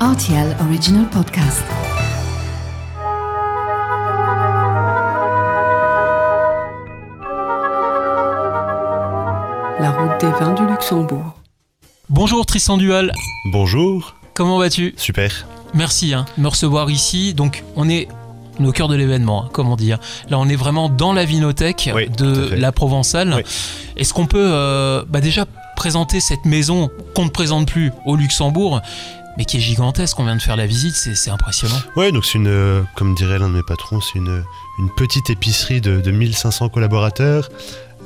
RTL 0.00 0.56
Original 0.60 1.06
Podcast. 1.10 1.64
La 9.78 9.90
route 9.90 10.20
des 10.20 10.30
vins 10.40 10.54
du 10.54 10.66
Luxembourg. 10.66 11.34
Bonjour 12.08 12.46
Tristan 12.46 12.76
Dual, 12.78 13.12
Bonjour, 13.52 14.14
comment 14.34 14.58
vas-tu? 14.58 14.94
Super. 14.96 15.46
Merci 15.74 16.14
hein, 16.14 16.24
de 16.38 16.42
me 16.42 16.48
recevoir 16.48 16.88
ici. 16.90 17.34
Donc 17.34 17.62
on 17.76 17.88
est 17.88 18.08
au 18.60 18.72
cœur 18.72 18.88
de 18.88 18.96
l'événement, 18.96 19.44
hein, 19.44 19.48
comme 19.52 19.68
on 19.68 19.76
dit. 19.76 19.92
hein. 19.92 19.98
Là 20.30 20.38
on 20.38 20.48
est 20.48 20.56
vraiment 20.56 20.88
dans 20.88 21.12
la 21.12 21.24
vinothèque 21.24 21.90
Oui, 21.94 22.08
de 22.08 22.54
la 22.54 22.72
Provençale. 22.72 23.34
Oui. 23.36 23.42
Est-ce 23.96 24.14
qu'on 24.14 24.26
peut 24.26 24.38
euh, 24.50 25.04
bah 25.08 25.20
déjà 25.20 25.44
présenter 25.76 26.20
cette 26.20 26.44
maison 26.46 26.88
qu'on 27.14 27.26
ne 27.26 27.30
présente 27.30 27.68
plus 27.68 27.92
au 28.06 28.16
Luxembourg? 28.16 28.80
Mais 29.36 29.44
qui 29.44 29.58
est 29.58 29.60
gigantesque, 29.60 30.18
on 30.18 30.24
vient 30.24 30.36
de 30.36 30.42
faire 30.42 30.56
la 30.56 30.66
visite, 30.66 30.94
c'est 30.94 31.30
impressionnant. 31.30 31.78
Ouais, 31.96 32.12
donc 32.12 32.24
c'est 32.24 32.38
une, 32.38 32.46
euh, 32.46 32.82
comme 32.94 33.14
dirait 33.14 33.38
l'un 33.38 33.48
de 33.48 33.54
mes 33.54 33.62
patrons, 33.62 34.00
c'est 34.00 34.18
une, 34.18 34.42
petite 34.96 35.30
épicerie 35.30 35.80
de, 35.80 36.00
de 36.00 36.10
1500 36.10 36.68
collaborateurs. 36.68 37.48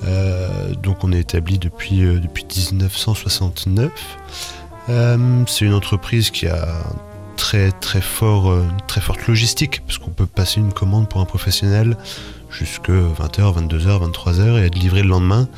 Euh, 0.04 0.74
donc 0.74 1.04
on 1.04 1.12
est 1.12 1.20
établi 1.20 1.58
depuis, 1.58 2.04
euh, 2.04 2.20
depuis 2.20 2.44
1969. 2.44 3.90
Euh, 4.88 5.44
c'est 5.46 5.64
une 5.64 5.74
entreprise 5.74 6.30
qui 6.30 6.46
a 6.46 6.68
très 7.36 7.70
très 7.72 8.00
fort, 8.00 8.52
une 8.52 8.80
très 8.86 9.00
forte 9.00 9.26
logistique, 9.26 9.82
parce 9.86 9.98
qu'on 9.98 10.10
peut 10.10 10.26
passer 10.26 10.60
une 10.60 10.72
commande 10.72 11.08
pour 11.08 11.20
un 11.20 11.24
professionnel 11.24 11.96
jusque 12.50 12.90
20h, 12.90 13.68
22h, 13.68 14.10
23h 14.10 14.60
et 14.60 14.66
être 14.66 14.78
livré 14.78 15.02
le 15.02 15.08
lendemain. 15.08 15.48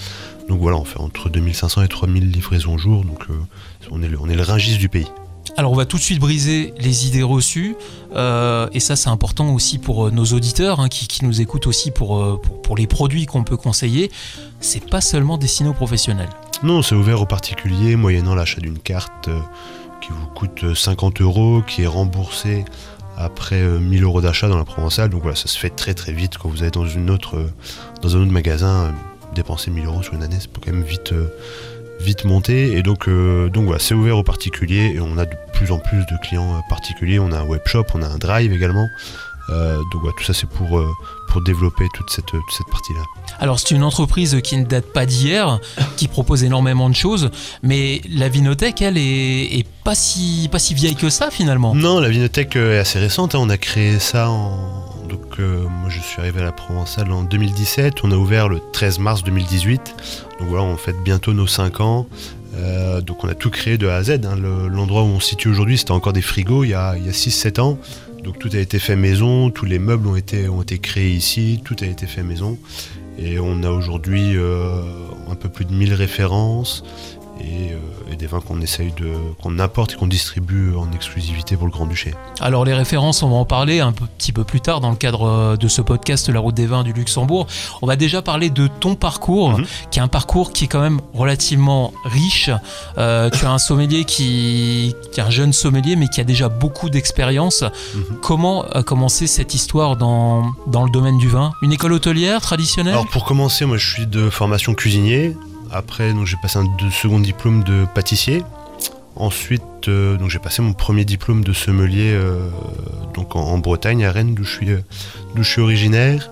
Donc 0.49 0.61
voilà, 0.61 0.77
on 0.77 0.85
fait 0.85 1.01
entre 1.01 1.29
2500 1.29 1.83
et 1.83 1.89
3000 1.89 2.31
livraisons 2.31 2.75
au 2.75 2.79
jour, 2.79 3.05
donc 3.05 3.25
on, 3.91 4.03
est 4.03 4.09
le, 4.09 4.19
on 4.21 4.27
du 4.27 4.89
pays. 4.89 5.07
Alors 5.57 5.73
on 5.73 5.77
va 5.77 5.85
tout 5.85 5.97
de 5.97 6.03
suite 6.03 6.19
briser 6.21 6.73
les 6.79 7.07
idées 7.07 7.23
reçues, 7.23 7.77
euh, 8.15 8.69
et 8.73 8.81
ça 8.81 8.97
c'est 8.97 9.11
important 9.11 9.53
aussi 9.53 9.79
pour 9.79 10.07
euh, 10.07 10.11
nos 10.11 10.25
auditeurs 10.25 10.81
hein, 10.81 10.89
qui, 10.89 11.25
nous 11.25 11.41
écoutent 11.41 11.67
aussi 11.67 11.91
pour, 11.91 12.19
euh, 12.19 12.41
pour, 12.63 12.77
les 12.77 12.87
produits 12.87 13.27
qu'on 13.27 13.45
peut 13.45 13.57
conseiller. 13.57 14.11
C'est 14.61 14.89
pas 14.89 15.01
seulement 15.01 15.39
destiné 15.39 15.69
aux 15.69 15.75
professionnels. 15.75 16.31
Non, 16.63 16.83
c'est 16.83 16.95
ouvert 16.95 17.21
aux 17.21 17.27
particuliers 17.27 17.97
moyennant 17.97 18.35
l'achat 18.35 18.61
d'une 18.61 18.79
carte 18.79 19.29
qui 20.03 20.11
vous 20.11 20.27
coûte 20.27 20.65
euh, 20.65 20.75
50 20.75 21.21
euros, 21.23 21.63
qui 21.67 21.83
est 21.83 21.87
remboursée 21.87 22.65
après 23.17 23.63
euh, 23.63 23.79
1000 23.79 24.03
euros 24.03 24.21
d'achat 24.21 24.49
dans 24.49 24.59
la 24.59 24.65
provençale. 24.65 25.09
Donc 25.09 25.23
voilà, 25.23 25.37
ça 25.37 25.49
se 25.49 25.59
fait 25.59 25.71
très 25.71 25.95
très 25.95 26.13
vite 26.13 26.37
quand 26.37 26.49
vous 26.49 26.63
allez 26.63 26.71
dans, 26.71 26.85
dans 26.85 28.17
un 28.17 28.21
autre 28.21 28.33
magasin. 28.33 28.93
dépenser 29.35 29.71
1000 29.71 29.87
euros 29.87 30.03
sur 30.03 30.15
une 30.15 30.23
année, 30.23 30.37
c'est 30.39 30.53
quand 30.53 30.73
même 30.73 30.83
vite, 30.83 31.15
vite 32.03 32.25
monter. 32.25 32.77
Et 32.77 32.83
donc, 32.83 33.09
euh, 33.09 33.49
donc 33.49 33.65
voilà, 33.65 33.79
c'est 33.79 33.95
ouvert 33.95 34.19
aux 34.19 34.23
particuliers 34.25 34.93
et 34.97 35.01
on 35.01 35.17
a 35.19 35.25
de 35.25 35.35
plus 35.53 35.71
en 35.73 35.79
plus 35.79 35.99
de 36.01 36.17
clients 36.23 36.55
euh, 36.57 36.61
particuliers. 36.69 37.19
On 37.19 37.33
a 37.33 37.39
un 37.39 37.45
web 37.45 37.63
shop, 37.67 37.85
on 37.95 38.03
a 38.03 38.07
un 38.07 38.19
drive 38.19 38.53
également. 38.53 38.89
Euh, 39.51 39.77
donc 39.93 40.03
voilà, 40.03 40.15
tout 40.17 40.25
ça 40.25 40.33
c'est 40.35 40.49
pour, 40.49 40.79
euh, 40.79 40.89
pour 41.29 41.43
développer 41.43 41.85
toute 41.95 42.09
cette, 42.11 42.27
toute 42.27 42.43
cette 42.57 42.69
partie-là. 42.71 43.01
Alors 43.41 43.59
c'est 43.59 43.75
une 43.75 43.83
entreprise 43.83 44.39
qui 44.43 44.57
ne 44.57 44.65
date 44.65 44.93
pas 44.93 45.05
d'hier, 45.05 45.59
qui 45.97 46.07
propose 46.07 46.45
énormément 46.45 46.89
de 46.89 46.95
choses, 46.95 47.29
mais 47.65 48.03
la 48.09 48.29
Vinothèque, 48.29 48.83
elle, 48.83 48.97
est, 48.97 49.59
est 49.59 49.67
pas, 49.83 49.97
si, 49.97 50.49
pas 50.53 50.61
si 50.61 50.75
vieille 50.75 50.95
que 50.95 51.11
ça 51.11 51.31
finalement. 51.33 51.75
Non, 51.75 51.99
la 51.99 52.09
Vinothèque 52.09 52.55
est 52.55 52.79
assez 52.79 53.01
récente. 53.01 53.35
hein. 53.35 53.41
On 53.43 53.51
a 53.51 53.59
créé 53.59 53.99
ça 53.99 54.31
en. 54.31 54.85
Euh, 55.41 55.67
moi, 55.69 55.89
je 55.91 56.01
suis 56.01 56.21
arrivé 56.21 56.41
à 56.41 56.45
la 56.45 56.53
Provençale 56.53 57.11
en 57.13 57.23
2017. 57.23 58.05
On 58.05 58.11
a 58.13 58.17
ouvert 58.17 58.49
le 58.49 58.61
13 58.73 58.99
mars 58.99 59.23
2018. 59.25 59.95
Donc 60.41 60.49
voilà, 60.49 60.65
on 60.65 60.77
fête 60.77 60.97
bientôt 61.05 61.33
nos 61.33 61.47
5 61.47 61.81
ans. 61.81 62.07
Euh, 62.57 63.01
donc 63.01 63.25
on 63.25 63.29
a 63.29 63.35
tout 63.35 63.51
créé 63.51 63.79
de 63.79 63.89
A 63.89 63.97
à 63.97 64.03
Z. 64.03 64.11
hein. 64.25 64.37
Le- 64.37 64.69
L'endroit 64.69 65.03
où 65.03 65.07
on 65.07 65.21
se 65.21 65.29
situe 65.31 65.49
aujourd'hui, 65.49 65.79
c'était 65.79 65.93
encore 65.93 66.13
des 66.13 66.21
frigos 66.23 66.65
il 66.65 66.71
y 66.71 66.75
a, 66.75 66.89
a 66.91 66.97
6-7 66.97 67.61
ans. 67.61 67.79
Donc 68.25 68.39
tout 68.39 68.51
a 68.53 68.59
été 68.59 68.79
fait 68.79 68.95
maison, 68.95 69.51
tous 69.51 69.65
les 69.65 69.79
meubles 69.79 70.07
ont 70.07 70.17
été, 70.17 70.49
ont 70.49 70.63
été 70.63 70.79
créés 70.79 71.11
ici, 71.13 71.61
tout 71.65 71.77
a 71.81 71.87
été 71.87 72.07
fait 72.07 72.23
maison. 72.23 72.59
Et 73.19 73.39
on 73.41 73.63
a 73.63 73.71
aujourd'hui 73.71 74.37
euh, 74.37 74.81
un 75.31 75.35
peu 75.35 75.49
plus 75.49 75.65
de 75.65 75.73
1000 75.73 75.93
références 75.95 76.85
et, 77.43 77.73
euh, 77.73 78.13
et 78.13 78.17
des 78.17 78.27
vins 78.27 78.41
qu'on 78.41 78.61
essaye 78.61 78.93
de 78.93 79.13
qu'on 79.43 79.59
importe 79.59 79.93
et 79.93 79.97
qu'on 79.97 80.07
distribue 80.07 80.75
en 80.77 80.91
exclusivité 80.93 81.57
pour 81.57 81.67
le 81.67 81.73
Grand-Duché. 81.73 82.15
Alors 82.41 82.65
les 82.65 82.75
références, 82.75 83.23
on 83.23 83.29
va 83.31 83.37
en 83.37 83.45
parler 83.45 83.81
un 83.81 83.93
petit 83.93 84.33
peu 84.33 84.45
plus 84.45 84.61
tard 84.61 84.81
dans 84.81 84.91
le 84.91 84.97
cadre 84.97 85.27
euh, 85.29 85.57
de 85.57 85.69
ce 85.69 85.83
podcast 85.83 86.29
La 86.29 86.41
route 86.41 86.55
des 86.55 86.67
vins 86.67 86.83
du 86.85 86.93
Luxembourg. 86.93 87.47
On 87.83 87.87
va 87.87 87.97
déjà 87.97 88.23
parler 88.23 88.51
de 88.51 88.67
ton 88.69 88.95
parcours, 88.95 89.59
Mhm. 89.59 89.65
qui 89.91 89.99
est 89.99 90.03
un 90.03 90.09
parcours 90.09 90.53
qui 90.53 90.65
est 90.65 90.69
quand 90.69 90.81
même 90.81 91.01
relativement 91.15 91.93
riche. 92.05 92.51
Euh, 92.99 93.29
tu 93.31 93.45
as 93.47 93.51
un 93.53 93.59
sommelier 93.59 94.05
qui, 94.05 94.95
qui 95.13 95.21
est 95.21 95.23
un 95.23 95.31
jeune 95.31 95.53
sommelier, 95.53 95.97
mais 95.97 96.09
qui 96.09 96.21
a 96.21 96.25
déjà 96.25 96.49
beaucoup 96.49 96.91
d'expérience. 96.91 97.63
Mhm. 97.63 98.05
Comment 98.23 98.63
a 98.63 98.83
commencé 98.83 99.27
cette 99.27 99.55
histoire 99.55 99.97
dans, 99.97 100.53
dans 100.67 100.85
le 100.85 100.91
domaine 100.91 101.19
du 101.19 101.29
vin? 101.29 101.53
Une 101.63 101.73
école 101.73 101.93
hôtelière 101.93 102.41
traditionnelle? 102.41 102.93
Alors 102.95 103.09
pour 103.09 103.25
commencer, 103.25 103.65
moi 103.65 103.77
je 103.77 103.89
suis 103.93 104.07
de 104.07 104.31
formation 104.31 104.75
cuisinier. 104.75 105.37
Après, 105.73 106.13
j'ai 106.25 106.37
passé 106.37 106.59
un 106.59 106.91
second 106.91 107.19
diplôme 107.19 107.65
de 107.65 107.87
pâtissier. 107.95 108.43
Ensuite, 109.17 109.63
euh, 109.89 110.19
j'ai 110.29 110.39
passé 110.39 110.63
mon 110.63 110.73
premier 110.73 111.05
diplôme 111.05 111.45
de 111.45 111.53
sommelier 111.53 112.13
euh, 112.13 112.49
donc 113.15 113.37
en, 113.37 113.59
Bretagne, 113.59 114.05
à 114.05 114.13
Rennes, 114.13 114.35
d'où 114.35 114.45
je 114.45 114.51
suis, 114.51 114.71
euh, 114.71 114.81
je 115.35 115.43
suis 115.43 115.61
originaire. 115.61 116.31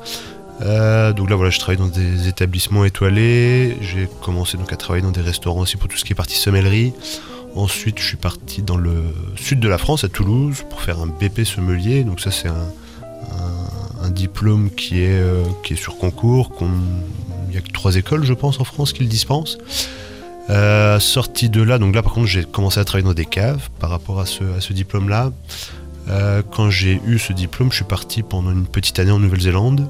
Donc 0.61 1.31
là, 1.31 1.37
voilà, 1.37 1.51
je 1.51 1.59
travaille 1.59 1.79
dans 1.79 1.87
des 1.87 2.29
établissements 2.29 2.85
étoilés. 2.85 3.79
J'ai 3.81 4.09
commencé 4.23 4.59
donc 4.59 4.73
à 4.75 4.77
travailler 4.77 5.03
dans 5.03 5.11
des 5.11 5.23
restaurants 5.23 5.63
aussi 5.63 5.79
pour 5.79 5.89
tout 5.89 5.97
ce 5.97 6.05
qui 6.05 6.13
est 6.13 6.17
partie 6.17 6.37
sommellerie. 6.37 6.93
Ensuite, 7.57 7.99
je 7.99 8.05
suis 8.05 8.19
parti 8.19 8.63
dans 8.63 8.77
le 8.77 9.03
sud 9.37 9.59
de 9.59 9.69
la 9.69 9.79
France, 9.79 10.05
à 10.05 10.09
Toulouse, 10.09 10.63
pour 10.69 10.83
faire 10.83 11.01
un 11.01 11.07
BP 11.07 11.45
sommelier. 11.45 12.05
Donc 12.05 12.21
ça, 12.21 12.31
c'est 12.31 12.49
un, 12.49 14.11
diplôme 14.11 14.71
qui 14.71 15.03
est, 15.03 15.23
qui 15.63 15.75
est 15.75 15.77
sur 15.77 15.97
concours. 15.97 16.51
Il 17.51 17.55
n'y 17.55 17.59
a 17.59 17.63
que 17.63 17.73
trois 17.73 17.97
écoles, 17.97 18.25
je 18.25 18.33
pense, 18.33 18.61
en 18.61 18.65
France 18.65 18.93
qui 18.93 19.03
le 19.03 19.09
dispensent. 19.09 19.59
Euh, 20.51 21.01
sorti 21.01 21.49
de 21.49 21.63
là, 21.63 21.79
donc 21.79 21.95
là 21.95 22.03
par 22.03 22.13
contre 22.13 22.27
j'ai 22.27 22.43
commencé 22.45 22.81
à 22.81 22.85
travailler 22.85 23.07
dans 23.07 23.15
des 23.15 23.25
caves 23.25 23.69
par 23.79 23.91
rapport 23.91 24.21
à 24.21 24.27
ce, 24.27 24.73
diplôme-là. 24.73 25.33
Euh, 26.09 26.43
quand 26.55 26.71
j'ai 26.71 27.01
eu 27.07 27.19
ce 27.19 27.33
diplôme, 27.33 27.71
je 27.71 27.77
suis 27.77 27.85
parti 27.85 28.23
pendant 28.23 28.53
une 28.53 28.67
petite 28.67 28.99
année 29.01 29.11
en 29.11 29.19
Nouvelle-Zélande. 29.19 29.89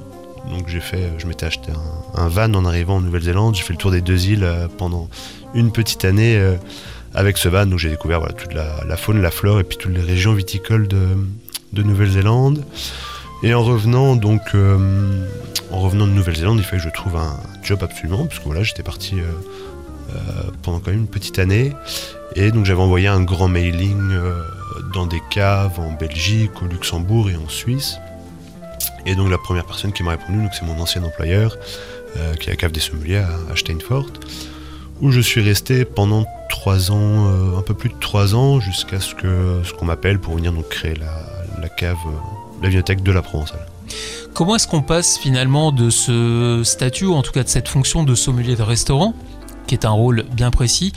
Donc 0.50 0.68
j'ai 0.68 0.80
fait, 0.80 1.12
je 1.18 1.26
m'étais 1.26 1.46
acheté 1.46 1.70
un, 2.14 2.28
van 2.28 2.52
en 2.54 2.64
arrivant 2.64 2.96
en 2.96 3.00
Nouvelle-Zélande. 3.02 3.54
J'ai 3.54 3.62
fait 3.62 3.74
le 3.74 3.78
tour 3.78 3.90
des 3.90 4.00
deux 4.00 4.26
îles 4.26 4.44
euh, 4.44 4.68
pendant 4.68 5.08
une 5.54 5.70
petite 5.70 6.04
année 6.06 6.38
avec 7.14 7.36
ce 7.36 7.50
van. 7.50 7.66
Donc 7.66 7.78
j'ai 7.78 7.90
découvert 7.90 8.22
toute 8.34 8.54
la, 8.54 8.96
faune, 8.96 9.20
la 9.20 9.30
flore 9.30 9.60
et 9.60 9.64
puis 9.64 9.76
toutes 9.76 9.94
les 9.94 10.02
régions 10.02 10.32
viticoles 10.32 10.88
de 10.88 11.82
Nouvelle-Zélande. 11.82 12.64
Et 13.42 13.54
en 13.54 13.62
revenant 13.62 14.16
donc 14.16 14.42
euh, 14.54 15.26
en 15.70 15.80
revenant 15.80 16.06
de 16.06 16.12
Nouvelle-Zélande, 16.12 16.58
il 16.58 16.64
fallait 16.64 16.82
que 16.82 16.88
je 16.88 16.92
trouve 16.92 17.16
un 17.16 17.38
job 17.62 17.78
absolument, 17.82 18.26
puisque 18.26 18.44
voilà, 18.44 18.62
j'étais 18.62 18.82
parti 18.82 19.18
euh, 19.18 19.24
euh, 20.10 20.50
pendant 20.62 20.78
quand 20.78 20.90
même 20.90 21.00
une 21.00 21.06
petite 21.06 21.38
année. 21.38 21.72
Et 22.36 22.50
donc 22.50 22.66
j'avais 22.66 22.82
envoyé 22.82 23.08
un 23.08 23.22
grand 23.22 23.48
mailing 23.48 24.12
dans 24.92 25.06
des 25.06 25.22
caves 25.30 25.80
en 25.80 25.92
Belgique, 25.92 26.62
au 26.62 26.66
Luxembourg 26.66 27.30
et 27.30 27.36
en 27.36 27.48
Suisse. 27.48 27.98
Et 29.06 29.14
donc 29.14 29.30
la 29.30 29.38
première 29.38 29.64
personne 29.64 29.92
qui 29.92 30.02
m'a 30.02 30.12
répondu, 30.12 30.46
c'est 30.52 30.64
mon 30.64 30.78
ancien 30.78 31.02
employeur, 31.02 31.56
qui 32.38 32.48
est 32.48 32.52
la 32.52 32.56
cave 32.56 32.72
des 32.72 32.80
sommeliers 32.80 33.16
à, 33.16 33.30
à 33.50 33.56
Steinfort, 33.56 34.06
où 35.00 35.10
je 35.10 35.20
suis 35.20 35.40
resté 35.40 35.84
pendant 35.84 36.24
trois 36.48 36.92
ans, 36.92 37.56
un 37.58 37.62
peu 37.62 37.74
plus 37.74 37.88
de 37.88 37.98
trois 37.98 38.34
ans, 38.34 38.60
jusqu'à 38.60 39.00
ce 39.00 39.14
que 39.14 39.62
ce 39.64 39.72
qu'on 39.72 39.86
m'appelle 39.86 40.20
pour 40.20 40.36
venir 40.36 40.52
donc 40.52 40.68
créer 40.68 40.94
la, 40.94 41.68
cave, 41.68 41.96
la 42.60 42.68
bibliothèque 42.68 43.02
de 43.02 43.12
la 43.12 43.22
Provençale. 43.22 43.66
Comment 44.34 44.56
est-ce 44.56 44.68
qu'on 44.68 44.82
passe 44.82 45.18
finalement 45.18 45.72
de 45.72 45.90
ce 45.90 46.62
statut, 46.64 47.06
ou 47.06 47.14
en 47.14 47.22
tout 47.22 47.32
cas 47.32 47.42
de 47.42 47.48
cette 47.48 47.68
fonction 47.68 48.04
de 48.04 48.14
sommelier 48.14 48.54
de 48.56 48.62
restaurant, 48.62 49.14
qui 49.66 49.74
est 49.74 49.84
un 49.84 49.90
rôle 49.90 50.24
bien 50.32 50.50
précis, 50.50 50.92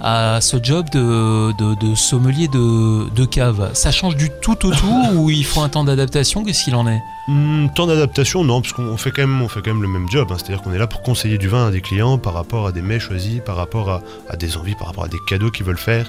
à 0.00 0.40
ce 0.40 0.56
job 0.62 0.86
de, 0.90 1.52
de- 1.58 1.74
de 1.88 1.94
sommelier 1.94 2.48
de, 2.48 3.08
de 3.10 3.24
cave? 3.24 3.70
Ça 3.74 3.90
change 3.90 4.16
du 4.16 4.30
tout 4.40 4.66
au 4.66 4.72
tout 4.74 4.94
ou 5.14 5.30
il 5.30 5.44
faut 5.44 5.60
un 5.62 5.68
temps 5.68 5.84
d'adaptation? 5.84 6.44
Qu'est-ce 6.44 6.64
qu'il 6.64 6.74
en 6.76 6.86
est? 6.86 7.00
Hmm, 7.28 7.68
temps 7.74 7.86
d'adaptation, 7.88 8.44
non, 8.44 8.60
parce 8.62 8.72
qu'on 8.72 8.96
fait 8.96 9.10
quand 9.10 9.22
même, 9.22 9.42
on 9.42 9.48
fait 9.48 9.60
quand 9.62 9.72
même 9.72 9.82
le 9.82 9.88
même 9.88 10.08
job. 10.08 10.28
hein. 10.30 10.36
C'est-à-dire 10.38 10.62
qu'on 10.62 10.72
est 10.72 10.78
là 10.78 10.86
pour 10.86 11.02
conseiller 11.02 11.38
du 11.38 11.48
vin 11.48 11.66
à 11.68 11.70
des 11.72 11.80
clients 11.80 12.18
par 12.18 12.34
rapport 12.34 12.66
à 12.68 12.72
des 12.72 12.82
mets 12.82 13.00
choisis, 13.00 13.40
par 13.44 13.56
rapport 13.56 13.90
à, 13.90 14.02
à 14.30 14.36
des 14.36 14.56
envies, 14.56 14.76
par 14.76 14.86
rapport 14.86 15.04
à 15.04 15.08
des 15.08 15.18
cadeaux 15.28 15.50
qu'ils 15.50 15.66
veulent 15.66 15.76
faire. 15.78 16.08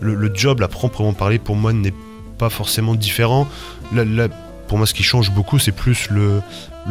Le, 0.00 0.14
le 0.14 0.30
job, 0.34 0.60
là, 0.60 0.68
proprement 0.68 1.12
parlé, 1.12 1.38
pour 1.38 1.56
moi, 1.56 1.72
n'est 1.74 1.92
pas 2.38 2.48
forcément 2.50 2.94
différent. 2.94 3.46
Pour 4.66 4.78
moi, 4.78 4.86
ce 4.86 4.94
qui 4.94 5.02
change 5.02 5.30
beaucoup, 5.30 5.58
c'est 5.58 5.72
plus 5.72 6.08
le, 6.10 6.42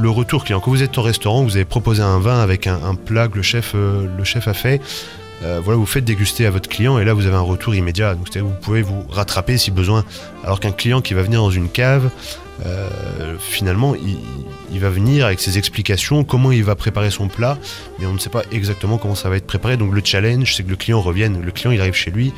retour 0.09 0.43
client. 0.43 0.59
Quand 0.59 0.71
vous 0.71 0.83
êtes 0.83 0.97
au 0.97 1.01
restaurant, 1.01 1.43
vous 1.43 1.55
avez 1.55 1.65
proposé 1.65 2.01
un 2.01 2.19
vin 2.19 2.39
avec 2.39 2.67
un, 2.67 2.95
plat 2.95 3.27
que 3.27 3.35
le 3.35 3.43
chef, 3.43 3.73
euh, 3.75 4.07
a 4.17 4.53
fait. 4.53 4.81
Euh, 5.43 5.59
voilà, 5.61 5.77
vous 5.77 5.85
faites 5.85 6.05
déguster 6.05 6.45
à 6.45 6.51
votre 6.51 6.69
client 6.69 6.99
et 6.99 7.03
là 7.03 7.13
vous 7.13 7.25
avez 7.25 7.35
un 7.35 7.41
retour 7.41 7.75
immédiat. 7.75 8.15
Donc 8.15 8.29
vous 8.35 8.55
pouvez 8.61 8.81
vous 8.81 9.03
rattraper 9.09 9.57
si 9.57 9.71
besoin. 9.71 10.05
Alors 10.43 10.59
qu'un 10.59 10.71
client 10.71 11.01
qui 11.01 11.13
va 11.13 11.21
venir 11.21 11.41
dans 11.41 11.51
une 11.51 11.69
cave, 11.69 12.09
euh, 12.65 12.87
finalement, 13.39 13.95
il, 13.95 14.19
il 14.71 14.79
va 14.79 14.89
venir 14.89 15.25
avec 15.25 15.39
ses 15.39 15.57
explications, 15.57 16.23
comment 16.23 16.51
il 16.51 16.63
va 16.63 16.75
préparer 16.75 17.11
son 17.11 17.27
plat, 17.27 17.57
mais 17.99 18.05
on 18.05 18.13
ne 18.13 18.19
sait 18.19 18.29
pas 18.29 18.43
exactement 18.51 18.97
comment 18.97 19.15
ça 19.15 19.29
va 19.29 19.35
être 19.37 19.47
préparé. 19.47 19.75
Donc 19.75 19.93
le 19.93 20.01
challenge, 20.03 20.55
c'est 20.55 20.63
que 20.63 20.69
le 20.69 20.75
client 20.75 21.01
revienne. 21.01 21.41
Le 21.41 21.51
client, 21.51 21.71
il 21.71 21.81
arrive 21.81 21.93
chez 21.93 22.11
lui. 22.11 22.31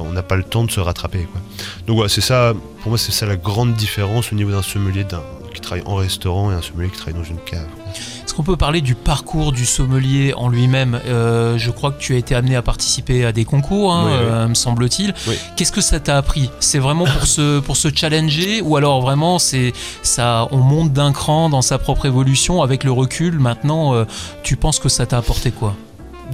On 0.00 0.12
n'a 0.12 0.22
pas 0.22 0.36
le 0.36 0.44
temps 0.44 0.64
de 0.64 0.70
se 0.70 0.80
rattraper. 0.80 1.26
Quoi. 1.30 1.40
Donc 1.86 1.96
voilà, 1.96 2.08
c'est 2.08 2.20
ça, 2.20 2.54
pour 2.80 2.90
moi, 2.90 2.98
c'est 2.98 3.12
ça 3.12 3.26
la 3.26 3.36
grande 3.36 3.74
différence 3.74 4.32
au 4.32 4.34
niveau 4.36 4.50
d'un 4.50 4.62
sommelier 4.62 5.04
d'un, 5.04 5.22
qui 5.54 5.60
travaille 5.60 5.84
en 5.86 5.96
restaurant 5.96 6.50
et 6.50 6.54
un 6.54 6.62
sommelier 6.62 6.88
qui 6.88 6.96
travaille 6.96 7.20
dans 7.20 7.28
une 7.28 7.38
cave. 7.44 7.66
Est-ce 8.24 8.32
qu'on 8.34 8.44
peut 8.44 8.56
parler 8.56 8.80
du 8.80 8.94
parcours 8.94 9.52
du 9.52 9.66
sommelier 9.66 10.32
en 10.34 10.48
lui-même? 10.48 10.98
Euh, 11.06 11.58
Je 11.58 11.70
crois 11.70 11.90
que 11.90 12.00
tu 12.00 12.14
as 12.14 12.16
été 12.16 12.34
amené 12.34 12.56
à 12.56 12.62
participer 12.62 13.26
à 13.26 13.32
des 13.32 13.44
concours, 13.44 13.92
hein, 13.92 14.04
Oui, 14.06 14.12
oui. 14.12 14.18
euh, 14.22 14.48
me 14.48 14.54
semble-t-il. 14.54 15.12
Oui. 15.28 15.34
Qu'est-ce 15.56 15.72
que 15.72 15.82
ça 15.82 16.00
t'a 16.00 16.16
appris? 16.16 16.48
C'est 16.58 16.78
vraiment 16.78 17.04
pour 17.04 17.26
se, 17.26 17.60
pour 17.60 17.76
se 17.76 17.88
challenger 17.94 18.62
ou 18.62 18.76
alors 18.76 19.02
vraiment 19.02 19.38
c'est 19.38 19.74
ça, 20.02 20.48
on 20.50 20.58
monte 20.58 20.94
d'un 20.94 21.12
cran 21.12 21.50
dans 21.50 21.60
sa 21.60 21.76
propre 21.78 22.06
évolution 22.06 22.62
avec 22.62 22.84
le 22.84 22.92
recul 22.92 23.38
Maintenant, 23.38 23.94
euh, 23.94 24.04
tu 24.42 24.56
penses 24.56 24.78
que 24.78 24.88
ça 24.88 25.04
t'a 25.04 25.18
apporté 25.18 25.50
quoi? 25.50 25.74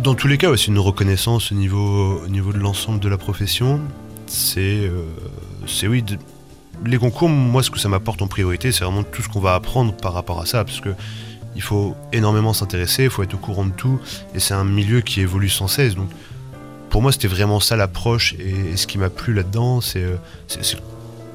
Dans 0.02 0.14
tous 0.14 0.28
les 0.28 0.38
cas, 0.38 0.56
c'est 0.56 0.66
une 0.66 0.78
reconnaissance 0.78 1.50
au 1.50 1.56
niveau, 1.56 2.20
au 2.24 2.28
niveau 2.28 2.52
de 2.52 2.58
l'ensemble 2.58 3.00
de 3.00 3.08
la 3.08 3.18
profession. 3.18 3.80
C'est, 4.26 4.60
euh, 4.60 5.02
c'est 5.66 5.88
oui, 5.88 6.04
les 6.86 6.98
concours, 6.98 7.28
moi, 7.28 7.64
ce 7.64 7.70
que 7.70 7.80
ça 7.80 7.88
m'apporte 7.88 8.22
en 8.22 8.28
priorité, 8.28 8.70
c'est 8.70 8.84
vraiment 8.84 9.02
tout 9.02 9.22
ce 9.22 9.28
qu'on 9.28 9.40
va 9.40 9.56
apprendre 9.56 9.92
par 9.92 10.12
rapport 10.12 10.40
à 10.40 10.46
ça, 10.46 10.64
parce 10.64 10.80
que 10.80 10.90
il 11.56 11.62
faut 11.62 11.96
énormément 12.12 12.52
s'intéresser, 12.52 13.04
il 13.04 13.10
faut 13.10 13.24
être 13.24 13.34
au 13.34 13.38
courant 13.38 13.66
de 13.66 13.72
tout, 13.72 13.98
et 14.36 14.38
c'est 14.38 14.54
un 14.54 14.62
milieu 14.62 15.00
qui 15.00 15.20
évolue 15.20 15.48
sans 15.48 15.66
cesse. 15.66 15.96
Donc, 15.96 16.10
pour 16.90 17.02
moi, 17.02 17.10
c'était 17.10 17.26
vraiment 17.26 17.58
ça 17.58 17.74
l'approche, 17.74 18.34
et, 18.34 18.76
ce 18.76 18.86
qui 18.86 18.98
m'a 18.98 19.10
plu 19.10 19.34
là-dedans, 19.34 19.80
c'est, 19.80 20.04
euh, 20.04 20.16
c'est, 20.46 20.76
le 20.76 20.82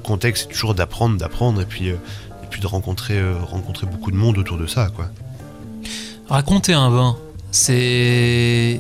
contexte, 0.04 0.48
c'est 0.48 0.54
toujours 0.54 0.74
d'apprendre, 0.74 1.18
d'apprendre, 1.18 1.62
et 1.62 1.66
puis, 1.66 1.90
euh, 1.90 1.96
et 2.44 2.48
puis 2.50 2.62
de 2.62 2.68
rencontrer, 2.68 3.22
rencontrer 3.42 3.88
beaucoup 3.88 4.12
de 4.12 4.18
monde 4.18 4.38
autour 4.38 4.58
de 4.58 4.68
ça, 4.68 4.88
quoi. 4.96 5.10
Raconter 6.30 6.74
un 6.74 6.90
vin, 6.90 7.18
c'est. 7.54 8.80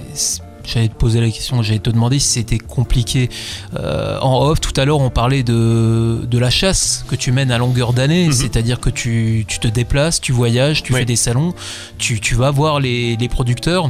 J'allais 0.65 0.87
te 0.87 0.95
poser 0.95 1.19
la 1.19 1.29
question, 1.29 1.61
j'allais 1.61 1.79
te 1.79 1.89
demander 1.89 2.19
si 2.19 2.29
c'était 2.29 2.57
compliqué. 2.57 3.29
Euh, 3.77 4.17
en 4.21 4.45
off, 4.45 4.61
tout 4.61 4.71
à 4.79 4.85
l'heure, 4.85 5.01
on 5.01 5.09
parlait 5.09 5.43
de, 5.43 6.21
de 6.25 6.37
la 6.37 6.49
chasse 6.49 7.03
que 7.09 7.15
tu 7.17 7.33
mènes 7.33 7.51
à 7.51 7.57
longueur 7.57 7.91
d'année, 7.91 8.27
Mhm. 8.27 8.31
c'est-à-dire 8.31 8.79
que 8.79 8.89
tu, 8.89 9.43
tu 9.45 9.59
te 9.59 9.67
déplaces, 9.67 10.21
tu 10.21 10.31
voyages, 10.31 10.81
tu 10.81 10.93
Oui. 10.93 10.99
fais 10.99 11.05
des 11.05 11.17
salons, 11.17 11.53
tu, 11.97 12.21
tu 12.21 12.35
vas 12.35 12.49
voir 12.49 12.79
les, 12.79 13.17
les 13.17 13.27
producteurs. 13.27 13.89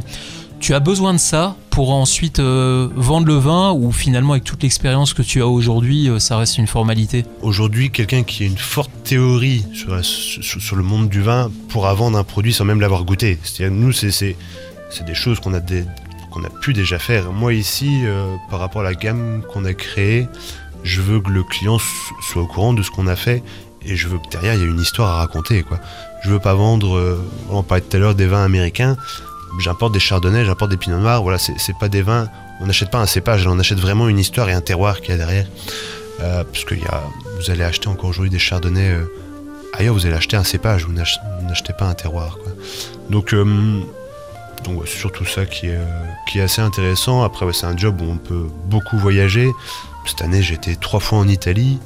Tu 0.58 0.74
as 0.74 0.80
besoin 0.80 1.12
de 1.12 1.18
ça 1.18 1.54
pour 1.70 1.92
ensuite 1.92 2.40
euh, 2.40 2.88
vendre 2.96 3.26
le 3.28 3.36
vin 3.36 3.70
ou 3.72 3.92
finalement, 3.92 4.32
avec 4.32 4.42
toute 4.44 4.62
l'expérience 4.64 5.14
que 5.14 5.22
tu 5.22 5.42
as 5.42 5.46
aujourd'hui, 5.46 6.08
euh, 6.08 6.18
ça 6.18 6.38
reste 6.38 6.58
une 6.58 6.66
formalité? 6.66 7.24
Aujourd'hui, 7.42 7.90
quelqu'un 7.92 8.24
qui 8.24 8.42
a 8.42 8.46
une 8.46 8.58
forte 8.58 8.90
théorie 9.04 9.64
sur, 9.74 9.94
la- 9.94 10.02
sur, 10.02 10.42
sur 10.60 10.74
le 10.74 10.82
monde 10.82 11.08
du 11.08 11.20
vin 11.22 11.52
pourra 11.68 11.94
vendre 11.94 12.18
un 12.18 12.24
produit 12.24 12.52
sans 12.52 12.64
même 12.64 12.80
l'avoir 12.80 13.04
goûté. 13.04 13.38
C'est-à-dire, 13.44 13.76
nous, 13.76 13.92
c'est, 13.92 14.34
c'est, 14.94 15.04
des 15.04 15.14
choses 15.14 15.40
qu'on 15.40 15.54
a, 15.54 15.58
a 15.58 16.50
pu 16.60 16.72
déjà 16.72 16.98
faire. 16.98 17.32
Moi, 17.32 17.54
ici, 17.54 18.02
euh, 18.04 18.34
par 18.50 18.60
rapport 18.60 18.80
à 18.82 18.84
la 18.84 18.94
gamme 18.94 19.42
qu'on 19.52 19.64
a 19.64 19.72
créée, 19.74 20.26
je 20.82 21.00
veux 21.00 21.20
que 21.20 21.30
le 21.30 21.42
client 21.42 21.78
so- 21.78 22.14
soit 22.22 22.42
au 22.42 22.46
courant 22.46 22.72
de 22.74 22.82
ce 22.82 22.90
qu'on 22.90 23.06
a 23.06 23.16
fait 23.16 23.42
et 23.86 23.96
je 23.96 24.08
veux 24.08 24.18
que 24.18 24.28
derrière, 24.30 24.54
il 24.54 24.60
y 24.60 24.64
ait 24.64 24.66
une 24.68 24.80
histoire 24.80 25.10
à 25.10 25.16
raconter. 25.18 25.62
Quoi. 25.62 25.78
Je 26.24 26.30
veux 26.30 26.38
pas 26.38 26.54
vendre, 26.54 26.96
euh, 26.96 27.18
on 27.50 27.62
parlait 27.62 27.82
tout 27.82 27.96
à 27.96 28.00
l'heure 28.00 28.14
des 28.14 28.26
vins 28.26 28.44
américains, 28.44 28.96
j'importe 29.60 29.92
des 29.92 30.00
chardonnays, 30.00 30.44
j'importe 30.44 30.70
des 30.70 30.76
pinots 30.76 30.98
noirs, 30.98 31.22
voilà, 31.22 31.38
c'est, 31.38 31.54
pas 31.78 31.88
des 31.88 32.02
vins, 32.02 32.28
on 32.60 32.66
n'achète 32.66 32.90
pas 32.90 32.98
un 33.00 33.06
cépage, 33.06 33.46
on 33.46 33.58
achète 33.58 33.78
vraiment 33.78 34.08
une 34.08 34.18
histoire 34.18 34.48
et 34.48 34.52
un 34.52 34.60
terroir 34.60 35.00
qu'il 35.00 35.10
y 35.10 35.12
a 35.12 35.16
derrière. 35.18 35.46
Euh, 36.20 36.44
parce 36.44 36.64
que 36.64 36.74
a, 36.88 37.02
vous 37.38 37.50
allez 37.50 37.62
acheter 37.64 37.88
encore 37.88 38.08
aujourd'hui 38.10 38.30
des 38.30 38.38
chardonnays 38.38 38.96
ailleurs, 39.74 39.94
vous 39.94 40.06
allez 40.06 40.14
acheter 40.14 40.36
un 40.36 40.44
cépage, 40.44 40.84
vous 40.84 40.92
n'ach- 40.92 41.18
vous 41.40 41.48
n'achetez 41.48 41.72
pas 41.72 41.86
un 41.86 41.94
terroir. 41.94 42.38
Donc, 43.10 43.32
donc 44.64 44.82
c'est 44.86 44.98
surtout 44.98 45.24
ça 45.24 45.46
qui 45.46 45.66
est, 45.68 45.76
euh, 45.76 46.44
assez 46.44 46.62
intéressant. 46.62 47.22
Après, 47.22 47.46
c'est 47.52 47.66
un 47.66 47.76
job 47.76 48.00
où 48.00 48.04
on 48.04 48.16
peut 48.16 48.46
beaucoup 48.66 48.98
voyager. 48.98 49.50
Cette 50.06 50.22
année, 50.22 50.40
été 50.40 50.76
trois 50.76 51.00
fois 51.00 51.18
en 51.18 51.28
Italie. 51.28 51.78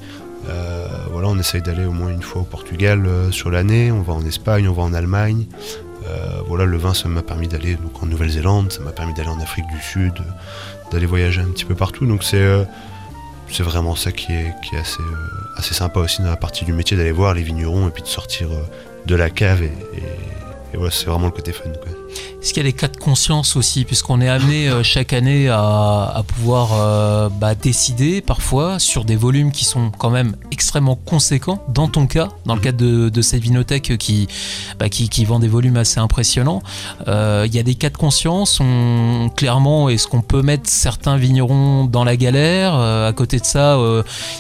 Euh, 0.49 0.89
voilà, 1.11 1.29
on 1.29 1.39
essaye 1.39 1.61
d'aller 1.61 1.85
au 1.85 1.93
moins 1.93 2.11
une 2.11 2.23
fois 2.23 2.43
au 2.43 2.45
Portugal 2.45 3.05
euh, 3.07 3.31
sur 3.31 3.51
l'année. 3.51 3.93
On 3.93 4.03
va 4.03 4.15
en 4.15 4.25
Espagne, 4.25 4.69
on 4.69 4.73
va 4.73 4.83
en 4.83 4.95
Allemagne. 4.95 5.47
Voilà, 6.47 6.65
le 6.65 6.79
vin, 6.79 6.95
ça 6.95 7.07
m'a 7.07 7.21
permis 7.21 7.49
d'aller 7.49 7.77
en 8.01 8.07
Nouvelle-Zélande, 8.07 8.73
ça 8.73 8.81
m'a 8.81 8.93
permis 8.93 9.13
d'aller 9.13 9.29
en 9.29 9.39
Afrique 9.41 9.67
du 9.67 9.79
Sud, 9.79 10.15
d'aller 10.91 11.05
voyager 11.05 11.43
un 11.43 11.51
petit 11.51 11.67
peu 11.67 11.75
partout. 11.75 12.07
Donc 12.07 12.25
c'est 12.25 12.43
c'est 13.51 13.63
vraiment 13.63 13.95
ça 13.95 14.11
qui 14.11 14.33
est, 14.33 14.55
assez, 14.79 15.75
sympa 15.75 16.01
aussi 16.01 16.23
dans 16.23 16.31
la 16.31 16.37
partie 16.37 16.65
du 16.65 16.73
métier, 16.73 16.97
d'aller 16.97 17.13
voir 17.13 17.35
les 17.35 17.43
vignerons 17.43 17.89
et 17.89 17.91
puis 17.91 18.03
de 18.03 18.09
sortir 18.09 18.49
de 19.05 19.15
la 19.15 19.29
cave. 19.29 19.65
Et 20.73 20.77
voilà, 20.77 20.91
c'est 20.93 21.07
vraiment 21.07 21.27
le 21.27 21.33
côté 21.33 21.53
fun. 21.53 21.71
Quoi. 21.83 21.93
Est-ce 22.41 22.53
qu'il 22.53 22.63
y 22.63 22.67
a 22.67 22.69
les 22.69 22.73
cas 22.73 22.89
de 22.89 22.97
conscience 22.97 23.57
aussi, 23.57 23.85
puisqu'on 23.85 24.21
est 24.21 24.29
amené 24.29 24.69
euh, 24.69 24.83
chaque 24.83 25.13
année 25.13 25.49
à, 25.49 26.13
à 26.15 26.23
pouvoir 26.23 26.71
euh, 26.73 27.29
bah, 27.29 27.55
décider 27.55 28.21
parfois 28.21 28.79
sur 28.79 29.05
des 29.05 29.17
volumes 29.17 29.51
qui 29.51 29.65
sont 29.65 29.91
quand 29.91 30.11
même 30.11 30.37
extrêmement 30.53 30.95
conséquents, 30.95 31.65
dans 31.69 31.89
ton 31.89 32.07
cas, 32.07 32.29
dans 32.47 32.55
le 32.55 32.61
cadre 32.61 32.79
de, 32.79 33.09
de 33.09 33.23
cette 33.23 33.43
vinothèque 33.43 33.99
qui, 33.99 34.29
bah, 34.79 34.89
qui, 34.89 35.09
qui 35.09 35.25
vend 35.25 35.41
des 35.41 35.49
volumes 35.49 35.77
assez 35.77 35.99
impressionnants. 35.99 36.63
Euh, 37.09 37.45
Il 37.47 37.55
y 37.55 37.59
a 37.59 37.63
des 37.65 37.75
cas 37.75 37.91
de 37.91 37.97
conscience, 37.97 38.61
on, 38.61 39.31
clairement, 39.35 39.89
est-ce 39.89 40.07
qu'on 40.07 40.23
peut 40.23 40.43
mettre 40.43 40.71
certains 40.71 41.17
vignerons 41.17 41.87
dans 41.87 42.05
la 42.05 42.17
galère? 42.17 42.75
À 42.75 43.13
côté 43.13 43.41
de 43.41 43.45
ça, 43.45 43.79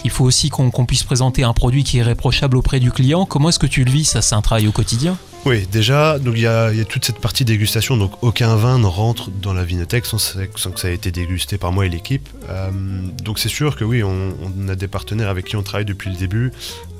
il 0.04 0.10
faut 0.10 0.25
aussi 0.25 0.50
qu'on 0.50 0.70
qu'on 0.70 0.86
puisse 0.86 1.02
présenter 1.02 1.42
un 1.42 1.52
produit 1.52 1.84
qui 1.84 1.98
est 1.98 2.02
réprochable 2.02 2.56
auprès 2.56 2.80
du 2.80 2.92
client. 2.92 3.25
Comment 3.26 3.48
est-ce 3.48 3.58
que 3.58 3.66
tu 3.66 3.84
le 3.84 3.90
vis 3.90 4.04
Ça, 4.04 4.22
c'est 4.22 4.34
un 4.34 4.42
travail 4.42 4.69
au 4.69 4.72
quotidien? 4.72 5.16
Oui, 5.46 5.67
déjà, 5.70 6.19
donc 6.19 6.35
il 6.37 6.43
y, 6.43 6.46
a 6.46 6.85
toute 6.85 7.05
cette 7.05 7.20
partie 7.20 7.44
dégustation. 7.44 7.96
Donc 7.96 8.12
aucun 8.23 8.56
vin 8.56 8.79
ne 8.79 8.87
rentre 8.87 9.31
dans 9.31 9.55
la 9.55 9.64
vinothèque 9.64 10.05
sans, 10.05 10.19
que 10.19 10.81
ça 10.81 10.90
ait 10.90 10.94
été 10.94 11.11
dégusté 11.11 11.58
par 11.58 11.73
moi 11.73 11.87
et 11.87 11.88
l'équipe. 11.88 12.29
Euh, 12.49 12.70
donc 13.23 13.38
c'est 13.38 13.49
sûr 13.49 13.76
que 13.76 13.85
oui, 13.85 14.02
on, 14.02 14.35
a 14.69 14.75
des 14.75 14.88
partenaires 14.88 15.29
avec 15.29 15.46
qui 15.46 15.56
on 15.56 15.62
travaille 15.62 15.87
depuis 15.87 16.11
le 16.11 16.17
début. 16.17 16.52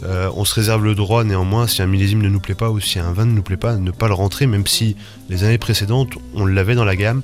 Euh, 0.05 0.31
on 0.35 0.45
se 0.45 0.55
réserve 0.55 0.85
le 0.85 0.95
droit 0.95 1.25
néanmoins, 1.25 1.67
si 1.67 1.83
un 1.83 1.87
millésime 1.87 2.23
ne 2.23 2.29
nous 2.29 2.41
plaît 2.41 2.55
pas 2.55 2.71
ou 2.71 2.81
si 2.81 2.99
un 2.99 3.13
vin 3.13 3.27
ne 3.27 3.33
nous 3.33 3.43
plaît 3.43 3.57
pas, 3.57 3.77
ne 3.77 3.91
pas 3.91 4.09
le 4.09 4.15
rentrer, 4.15 4.47
même 4.47 4.67
si 4.67 4.97
les 5.29 5.45
années 5.45 5.59
précédentes, 5.59 6.13
on 6.35 6.47
l'avait 6.47 6.75
dans 6.75 6.85
la 6.85 6.97
gamme. 6.97 7.23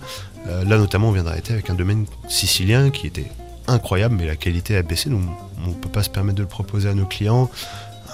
Euh, 0.49 0.65
là 0.65 0.77
notamment, 0.77 1.09
on 1.09 1.13
vient 1.13 1.25
d'arrêter 1.25 1.53
avec 1.53 1.71
un 1.71 1.75
domaine 1.75 2.07
sicilien 2.29 2.91
qui 2.91 3.07
était 3.07 3.31
incroyable, 3.67 4.17
mais 4.17 4.27
la 4.27 4.37
qualité 4.37 4.77
a 4.77 4.83
baissé, 4.83 5.09
donc 5.09 5.23
on 5.65 5.71
ne 5.71 5.75
peut 5.75 5.89
pas 5.89 6.03
se 6.03 6.11
permettre 6.11 6.37
de 6.37 6.43
le 6.43 6.49
proposer 6.49 6.89
à 6.89 6.95
nos 6.95 7.07
clients. 7.07 7.51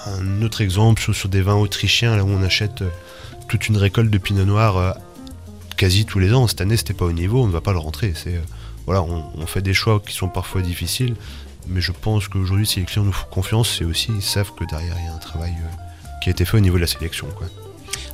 Un 0.05 0.41
autre 0.41 0.61
exemple 0.61 1.01
sur, 1.01 1.29
des 1.29 1.41
vins 1.41 1.55
autrichiens, 1.55 2.15
là 2.15 2.23
où 2.23 2.29
on 2.29 2.41
achète 2.41 2.81
euh, 2.81 2.89
toute 3.47 3.67
une 3.67 3.77
récolte 3.77 4.09
de 4.09 4.17
pinot 4.17 4.45
noir 4.45 4.77
euh, 4.77 4.91
quasi 5.77 6.05
tous 6.05 6.19
les 6.19 6.33
ans. 6.33 6.47
Cette 6.47 6.61
année, 6.61 6.77
c'était 6.77 6.93
pas 6.93 7.05
au 7.05 7.11
niveau, 7.11 7.43
on 7.43 7.47
ne 7.47 7.51
va 7.51 7.61
pas 7.61 7.73
le 7.73 7.79
rentrer. 7.79 8.13
Euh, 8.27 8.39
voilà, 8.85 9.03
on, 9.03 9.45
fait 9.45 9.61
des 9.61 9.73
choix 9.73 9.99
qui 9.99 10.13
sont 10.13 10.27
parfois 10.27 10.61
difficiles, 10.61 11.15
mais 11.67 11.81
je 11.81 11.91
pense 11.91 12.27
qu'aujourd'hui, 12.27 12.65
si 12.65 12.79
les 12.79 12.85
clients 12.85 13.03
nous 13.03 13.11
font 13.11 13.27
confiance, 13.29 13.77
c'est 13.77 13.85
aussi 13.85 14.11
ils 14.11 14.23
savent 14.23 14.51
que 14.55 14.65
derrière 14.65 14.95
il 14.99 15.05
y 15.05 15.07
a 15.07 15.13
un 15.13 15.19
travail 15.19 15.53
qui 16.21 16.29
a 16.29 16.31
été 16.31 16.45
fait 16.45 16.57
au 16.57 16.61
niveau 16.61 16.77
de 16.77 16.81
la 16.81 16.87
sélection. 16.87 17.27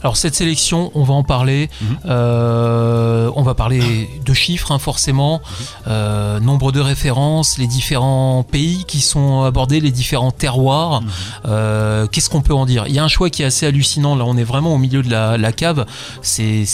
Alors 0.04 0.16
cette 0.18 0.36
sélection, 0.36 0.92
on 0.94 1.04
va 1.04 1.14
en 1.14 1.24
parler. 1.24 1.70
Mhm. 1.82 1.98
Euh, 2.06 3.32
on 3.36 3.42
va 3.44 3.56
parler 3.56 4.10
de 4.26 4.34
chiffres, 4.34 4.72
hein, 4.72 4.80
forcément, 4.80 5.42
Euh, 5.88 6.40
nombre 6.40 6.72
de 6.72 6.80
références, 6.82 7.58
les 7.58 7.68
différents 7.68 8.44
pays 8.44 8.84
qui 8.88 9.00
sont 9.00 9.44
abordés, 9.44 9.80
les 9.80 9.92
différents 9.92 10.32
terroirs. 10.32 11.02
Euh, 11.46 12.08
Qu'est-ce 12.08 12.30
qu'on 12.30 12.42
peut 12.42 12.54
en 12.54 12.66
dire? 12.66 12.86
Il 12.88 12.94
y 12.94 13.00
a 13.00 13.04
un 13.04 13.08
choix 13.08 13.30
qui 13.30 13.42
est 13.42 13.46
assez 13.46 13.66
hallucinant. 13.66 14.16
Là, 14.16 14.26
on 14.26 14.36
est 14.38 14.44
vraiment 14.44 14.74
au 14.74 14.78
milieu 14.78 15.02
de 15.02 15.10
la, 15.10 15.38
la 15.38 15.52
cave. 15.52 15.86
C'est 16.22 16.66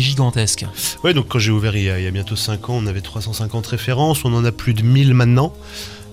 gigantesque. 0.00 0.64
Ouais, 1.04 1.14
donc 1.14 1.26
quand 1.28 1.38
j'ai 1.38 1.50
ouvert 1.52 1.76
il 1.76 1.84
y, 1.84 1.90
a, 1.90 1.98
il 1.98 2.04
y 2.04 2.08
a 2.08 2.10
bientôt 2.10 2.36
5 2.36 2.68
ans, 2.70 2.74
on 2.74 2.86
avait 2.86 3.00
350 3.00 3.66
références, 3.66 4.24
on 4.24 4.32
en 4.34 4.44
a 4.44 4.52
plus 4.52 4.74
de 4.74 4.82
1000 4.82 5.14
maintenant. 5.14 5.52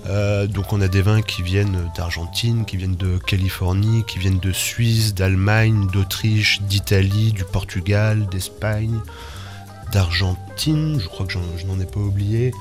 Euh, 0.07 0.47
donc 0.47 0.71
on 0.73 0.81
a 0.81 0.87
des 0.87 1.01
vins 1.01 1.21
qui 1.21 1.43
viennent 1.43 1.89
d'Argentine, 1.95 2.65
qui 2.65 2.77
viennent 2.77 2.95
de 2.95 3.17
Californie, 3.17 4.03
qui 4.07 4.19
viennent 4.19 4.39
de 4.39 4.51
Suisse, 4.51 5.13
d'Allemagne, 5.13 5.87
d'Autriche, 5.91 6.61
d'Italie, 6.61 7.31
du 7.31 7.43
Portugal, 7.43 8.27
d'Espagne, 8.27 8.99
d'Argentine, 9.91 10.99
je 10.99 11.07
crois 11.07 11.25
que 11.25 11.33
je 11.33 11.65
n'en 11.65 11.79
ai 11.79 11.85
pas 11.85 11.99
oublié. 11.99 12.53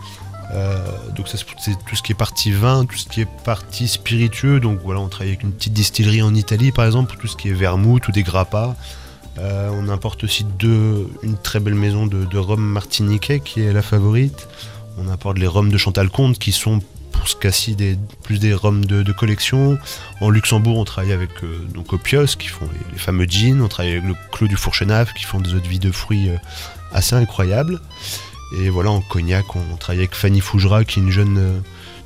Euh, 0.52 0.78
donc 1.14 1.28
ça 1.28 1.37
c'est 1.59 1.76
tout 1.85 1.95
ce 1.95 2.02
qui 2.02 2.12
est 2.12 2.16
partie 2.16 2.52
vin, 2.52 2.87
tout 2.87 2.97
ce 2.97 3.09
qui 3.09 3.21
est 3.21 3.28
partie 3.45 3.87
spiritueux. 3.87 4.61
Donc 4.61 4.80
voilà, 4.83 5.00
on 5.00 5.09
travaille 5.09 5.28
avec 5.28 5.42
une 5.42 5.52
petite 5.52 5.75
distillerie 5.75 6.23
en 6.23 6.35
Italie 6.35 6.73
par 6.73 6.87
exemple 6.87 7.12
pour 7.12 7.21
tout 7.21 7.28
ce 7.28 7.37
qui 7.37 7.49
est 7.49 7.54
vermouth 7.54 8.09
ou 8.09 8.12
des 8.12 8.23
grappas. 8.23 8.75
Euh, 9.38 9.71
on 9.73 9.88
importe 9.88 10.25
aussi 10.25 10.45
une 11.23 11.37
très 11.42 11.61
belle 11.61 11.76
maison 11.76 12.07
de, 12.07 12.25
de 12.25 12.38
rhum 12.38 12.61
martiniquais 12.61 13.40
qui 13.40 13.61
est 13.61 13.73
la 13.73 13.83
favorite. 13.83 14.49
On 14.99 15.09
importe 15.09 15.38
les 15.38 15.47
rhums 15.47 15.71
de 15.71 15.78
Chantal 15.78 16.11
Comte 16.11 16.40
qui 16.40 16.50
sont 16.50 16.80
pour 17.18 17.28
ce 17.28 17.37
cas-ci 17.37 17.76
plus 18.22 18.38
des 18.38 18.54
rhums 18.54 18.84
de, 18.84 19.12
collection. 19.12 19.76
En 20.20 20.30
Luxembourg, 20.30 20.78
on 20.78 20.84
travaille 20.84 21.12
avec 21.12 21.30
euh, 21.42 21.58
donc 21.75 21.92
Opios 21.92 22.37
qui 22.38 22.46
font 22.48 22.68
les, 22.92 22.98
fameux 22.98 23.26
jeans. 23.28 23.60
On 23.60 23.68
travaille 23.68 23.92
avec 23.92 24.04
le 24.04 24.14
Clos 24.32 24.46
du 24.46 24.56
Fourchenave 24.56 25.12
qui 25.12 25.25
font 25.25 25.40
des 25.40 25.54
eaux 25.54 25.60
de 25.60 25.66
vie 25.66 25.80
de 25.80 25.90
fruits 25.90 26.30
euh, 26.30 26.37
assez 26.92 27.16
incroyables. 27.16 27.80
Et 28.56 28.70
voilà, 28.70 28.90
en 28.90 29.00
Cognac, 29.00 29.44
on, 29.56 29.76
travaille 29.76 30.00
avec 30.00 30.14
Fanny 30.14 30.40
Fougera 30.40 30.84
qui 30.84 31.00
est 31.00 31.02
une 31.02 31.10
jeune, 31.10 31.38
euh, 31.38 31.60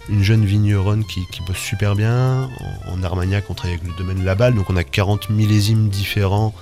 vigneronne 0.09 1.05
qui, 1.05 1.27
bosse 1.47 1.59
super 1.59 1.95
bien. 1.95 2.49
En, 2.91 3.03
Armagnac, 3.03 3.45
on 3.51 3.55
travaille 3.55 3.77
avec 3.77 3.87
le 3.87 3.97
domaine 3.97 4.25
Laballe. 4.25 4.55
Donc 4.55 4.71
on 4.71 4.77
a 4.77 4.85
40 4.85 5.29
millésimes 5.29 5.89
différents 5.89 6.55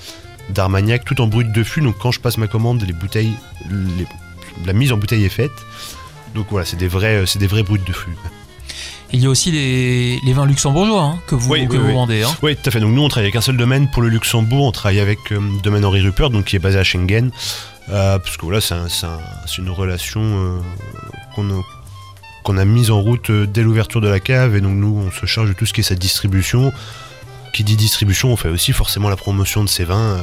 d'Armagnac, 0.51 1.05
tout 1.05 1.21
en 1.21 1.29
brut 1.29 1.51
de 1.53 1.63
fût. 1.63 1.81
Donc 1.81 1.97
quand 1.99 2.11
je 2.11 2.21
passe 2.21 2.37
ma 2.37 2.49
commande, 2.49 2.83
les 2.83 2.93
bouteilles, 2.93 3.35
les- 3.71 4.07
la 4.67 4.73
mise 4.73 4.93
en 4.93 4.97
bouteille 4.97 5.25
est 5.25 5.29
faite. 5.29 5.53
Donc 6.35 6.47
voilà, 6.51 6.67
c'est 6.67 6.77
des 6.77 6.89
vrais, 6.89 7.25
c'est 7.27 7.39
des 7.39 7.47
vrais 7.47 7.63
brutes 7.63 7.87
de 7.87 7.93
fût. 7.93 8.17
Il 9.13 9.21
y 9.21 9.27
a 9.27 9.29
aussi 9.31 9.51
les, 9.51 10.21
les 10.25 10.33
vins 10.33 10.47
luxembourgeois 10.47 11.03
hein, 11.03 11.19
que 11.27 11.35
vous, 11.35 11.51
Oui, 11.51 11.67
que 11.67 11.73
oui, 11.73 11.79
vous 11.79 11.87
oui. 11.89 11.93
vendez. 11.95 12.23
hein. 12.23 12.31
Oui, 12.43 12.55
tout 12.55 12.63
à 12.67 12.71
fait. 12.71 12.79
Donc 12.81 12.95
nous, 12.95 13.03
on 13.03 13.09
travaille 13.09 13.27
avec 13.27 13.37
un 13.37 13.41
seul 13.41 13.57
domaine 13.57 13.91
pour 13.91 14.03
le 14.03 14.09
Luxembourg. 14.09 14.65
On 14.65 14.73
travaille 14.73 15.01
avec 15.01 15.19
euh, 15.33 15.41
domaine 15.65 15.85
Henri 15.85 16.01
Rupert, 16.01 16.31
donc 16.31 16.45
qui 16.45 16.57
est 16.57 16.61
basé 16.61 16.79
à 16.79 16.85
Schengen, 16.85 17.31
Euh, 17.89 18.21
parce 18.21 18.37
que 18.37 18.43
voilà, 18.43 18.61
c'est 18.61 18.75
un- 18.75 18.89
c'est 18.89 19.07
un- 19.07 19.19
c'est 19.47 19.59
une 19.59 19.71
relation 19.71 20.21
euh, 20.23 20.59
qu'on 21.35 21.51
a, 21.51 21.61
qu'on 22.45 22.57
a 22.57 22.65
mise 22.65 22.93
en 22.93 23.01
route 23.01 23.33
dès 23.33 23.63
l'ouverture 23.65 24.01
de 24.01 24.07
la 24.09 24.21
cave, 24.21 24.55
et 24.55 24.61
donc 24.61 24.77
nous, 24.77 24.97
on 25.09 25.11
se 25.11 25.27
charge 25.27 25.49
de 25.49 25.55
tout 25.55 25.67
ce 25.67 25.73
qui 25.73 25.81
est 25.81 25.85
sa 25.85 25.97
distribution. 25.97 26.73
Qui 27.53 27.65
dit 27.65 27.75
distribution, 27.75 28.33
on 28.33 28.37
fait 28.37 28.49
aussi 28.49 28.73
forcément 28.73 29.09
la 29.09 29.17
promotion 29.17 29.65
de 29.65 29.69
ces 29.69 29.83
vins 29.83 30.19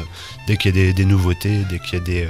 dès 0.48 0.56
qu'il 0.56 0.74
y 0.74 0.79
a 0.79 0.82
des, 0.86 0.94
des 0.94 1.03
nouveautés, 1.03 1.63
dès 1.70 1.79
qu'il 1.79 2.00
y 2.00 2.01
a 2.01 2.06
des, 2.06 2.25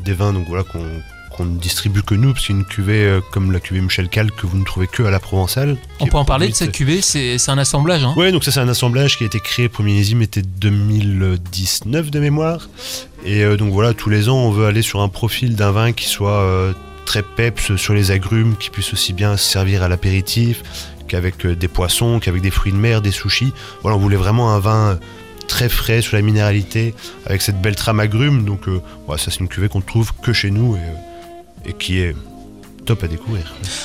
des 0.00 0.12
vins, 0.14 0.32
donc 0.32 0.48
voilà 0.48 0.64
qu'on 0.64 0.84
qu'on 1.32 1.44
ne 1.44 1.58
distribue 1.58 2.02
que 2.02 2.14
nous, 2.14 2.32
parce 2.32 2.46
qu'une 2.46 2.64
cuvée 2.64 3.04
euh, 3.04 3.20
comme 3.32 3.52
la 3.52 3.60
cuvée 3.60 3.80
Michel 3.80 4.08
Cal 4.08 4.30
que 4.30 4.46
vous 4.46 4.58
ne 4.58 4.64
trouvez 4.64 4.86
que 4.86 5.02
à 5.02 5.10
la 5.10 5.20
Provençale. 5.20 5.76
On 6.00 6.06
peut 6.06 6.16
en 6.16 6.24
parler 6.24 6.48
de 6.48 6.54
cette 6.54 6.72
cuvée, 6.72 7.00
c'est 7.00 7.36
un 7.48 7.58
assemblage. 7.58 8.04
Hein. 8.04 8.14
Ouais, 8.16 8.32
donc 8.32 8.44
ça 8.44 8.52
c'est 8.52 8.60
un 8.60 8.68
assemblage 8.68 9.18
qui 9.18 9.24
a 9.24 9.26
été 9.26 9.40
créé, 9.40 9.68
premier 9.68 9.92
millésime 9.92 10.22
était 10.22 10.42
2019 10.42 12.10
de 12.10 12.20
mémoire. 12.20 12.68
Et 13.24 13.44
euh, 13.44 13.56
donc 13.56 13.72
voilà, 13.72 13.94
tous 13.94 14.10
les 14.10 14.28
ans 14.28 14.36
on 14.36 14.50
veut 14.50 14.66
aller 14.66 14.82
sur 14.82 15.00
un 15.00 15.08
profil 15.08 15.54
d'un 15.56 15.70
vin 15.70 15.92
qui 15.92 16.06
soit 16.06 16.40
euh, 16.42 16.72
très 17.04 17.22
peps 17.22 17.76
sur 17.76 17.94
les 17.94 18.10
agrumes, 18.10 18.56
qui 18.56 18.70
puisse 18.70 18.92
aussi 18.92 19.12
bien 19.12 19.36
servir 19.36 19.82
à 19.82 19.88
l'apéritif, 19.88 20.62
qu'avec 21.08 21.44
euh, 21.44 21.54
des 21.54 21.68
poissons, 21.68 22.20
qu'avec 22.20 22.42
des 22.42 22.50
fruits 22.50 22.72
de 22.72 22.78
mer, 22.78 23.02
des 23.02 23.10
sushis. 23.10 23.52
Voilà, 23.82 23.96
on 23.96 24.00
voulait 24.00 24.16
vraiment 24.16 24.54
un 24.54 24.58
vin 24.58 24.92
euh, 24.92 24.94
très 25.46 25.68
frais 25.68 26.00
sur 26.00 26.16
la 26.16 26.22
minéralité, 26.22 26.94
avec 27.26 27.42
cette 27.42 27.60
belle 27.60 27.76
trame 27.76 28.00
agrumes. 28.00 28.44
Donc 28.44 28.68
euh, 28.68 28.80
ça 29.18 29.30
c'est 29.30 29.40
une 29.40 29.48
cuvée 29.48 29.68
qu'on 29.68 29.82
trouve 29.82 30.12
que 30.22 30.32
chez 30.32 30.50
nous 30.50 30.76
et, 30.76 30.78
euh, 30.78 31.11
et 31.66 31.72
qui 31.72 31.98
est 32.00 32.14
top 32.84 33.04
à 33.04 33.06
découvrir. 33.06 33.44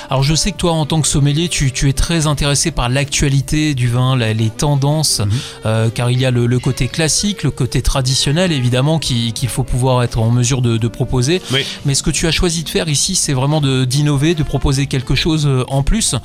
Alors 0.10 0.24
je 0.24 0.34
sais 0.34 0.52
que 0.52 0.58
toi 0.58 0.72
en 0.72 0.88
tant 0.88 1.02
que 1.02 1.08
sommelier 1.08 1.50
tu, 1.50 1.72
tu 1.72 1.88
es 1.88 1.94
très 1.94 2.26
intéressé 2.26 2.72
par 2.72 2.90
l'actualité 2.90 3.76
du 3.76 3.88
vin, 3.90 4.16
la- 4.18 4.34
les 4.34 4.50
tendances, 4.50 5.20
Mhm. 5.20 5.30
euh, 5.68 5.90
car 5.92 6.10
il 6.10 6.20
y 6.20 6.26
a 6.26 6.32
le, 6.32 6.48
le 6.48 6.58
côté 6.60 6.88
classique, 6.88 7.44
le 7.44 7.52
côté 7.52 7.84
traditionnel 7.84 8.52
évidemment 8.52 8.98
qui- 8.98 9.34
qu'il 9.34 9.50
faut 9.50 9.64
pouvoir 9.64 10.02
être 10.02 10.18
en 10.18 10.32
mesure 10.32 10.64
de, 10.64 10.78
de 10.78 10.88
proposer. 10.88 11.44
Oui. 11.54 11.60
Mais 11.86 11.94
ce 11.94 12.02
que 12.02 12.10
tu 12.10 12.26
as 12.26 12.32
choisi 12.32 12.64
de 12.64 12.70
faire 12.70 12.90
ici 12.90 13.14
c'est 13.14 13.34
vraiment 13.34 13.62
d'innover, 13.62 14.34
de, 14.34 14.42
proposer 14.42 14.88
quelque 14.88 15.14
chose 15.14 15.46
euh, 15.46 15.64
en 15.68 15.84
plus. 15.84 16.16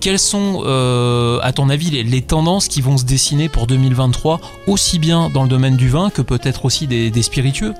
Quelles 0.00 0.18
sont 0.20 0.62
euh, 0.64 1.40
à 1.42 1.52
ton 1.52 1.68
avis 1.68 1.90
les, 1.90 2.04
les 2.04 2.22
tendances 2.22 2.68
qui 2.68 2.80
vont 2.80 2.96
se 2.98 3.04
dessiner 3.04 3.48
pour 3.48 3.66
2023 3.66 4.40
aussi 4.68 4.98
bien 5.00 5.28
dans 5.28 5.42
le 5.42 5.48
domaine 5.48 5.76
du 5.76 5.88
vin 5.88 6.10
que 6.10 6.22
peut-être 6.22 6.64
aussi 6.64 6.86
des, 6.86 7.10
des 7.10 7.22
spiritueux? 7.22 7.74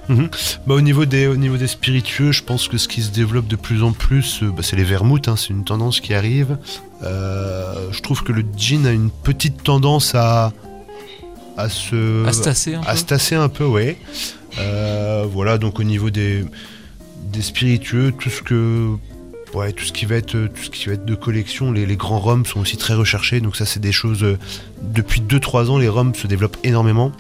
Bah, 0.67 0.75
au, 0.75 0.81
niveau 0.81 1.05
des, 1.05 1.29
au 1.29 1.37
niveau 1.37 1.57
des 1.57 1.69
spiritueux, 1.69 2.33
je 2.33 2.43
pense 2.43 2.67
que 2.67 2.77
ce 2.77 2.89
qui 2.89 3.03
se 3.03 3.11
développe 3.11 3.47
de 3.47 3.57
plus 3.57 3.85
en 3.85 3.93
plus, 3.93 4.43
euh, 4.43 4.51
bah, 4.51 4.63
c'est 4.63 4.77
les 4.77 4.85
vermouths, 4.85 5.29
hein, 5.29 5.37
c'est 5.37 5.51
une 5.51 5.65
tendance 5.65 6.01
qui 6.01 6.13
arrive. 6.13 6.59
Euh, 7.05 7.89
je 7.93 8.03
trouve 8.03 8.25
que 8.25 8.33
le 8.33 8.45
gin 8.57 8.85
a 8.87 8.91
une 8.91 9.11
petite 9.11 9.63
tendance 9.63 10.17
à, 10.17 10.53
à 11.57 11.69
se... 11.69 12.27
à 12.27 12.33
se 12.33 12.43
tasser 12.43 12.75
un 12.75 12.81
peu 12.81 12.89
à 12.89 12.97
se 12.97 13.05
tasser 13.05 13.35
un 13.37 13.49
peu, 13.49 13.65
ouais. 13.65 13.97
Euh, 14.59 15.25
voilà, 15.31 15.59
donc 15.59 15.79
au 15.79 15.85
niveau 15.85 16.11
des, 16.11 16.45
des 17.33 17.43
spiritueux, 17.43 18.13
tout 18.19 18.31
ce 18.31 18.43
que... 18.43 18.97
Ouais, 19.55 19.73
tout 19.73 19.85
ce 19.85 19.93
qui 19.93 20.05
va 20.05 20.17
être, 20.17 20.33
tout 20.33 20.63
ce 20.63 20.71
qui 20.71 20.87
va 20.87 20.95
être 20.95 21.05
de 21.05 21.15
collection, 21.15 21.73
les, 21.73 21.97
grands 21.97 22.21
rhums 22.21 22.45
sont 22.45 22.61
aussi 22.61 22.77
très 22.77 22.95
recherchés, 22.95 23.41
donc 23.41 23.57
ça 23.57 23.65
c'est 23.65 23.81
des 23.81 23.93
choses... 23.93 24.23
euh, 24.23 24.39
depuis 24.83 25.21
2-3 25.21 25.71
ans, 25.71 25.79
les 25.79 25.89
rhums 25.89 26.15
se 26.15 26.27
développent 26.27 26.59
énormément. 26.65 27.13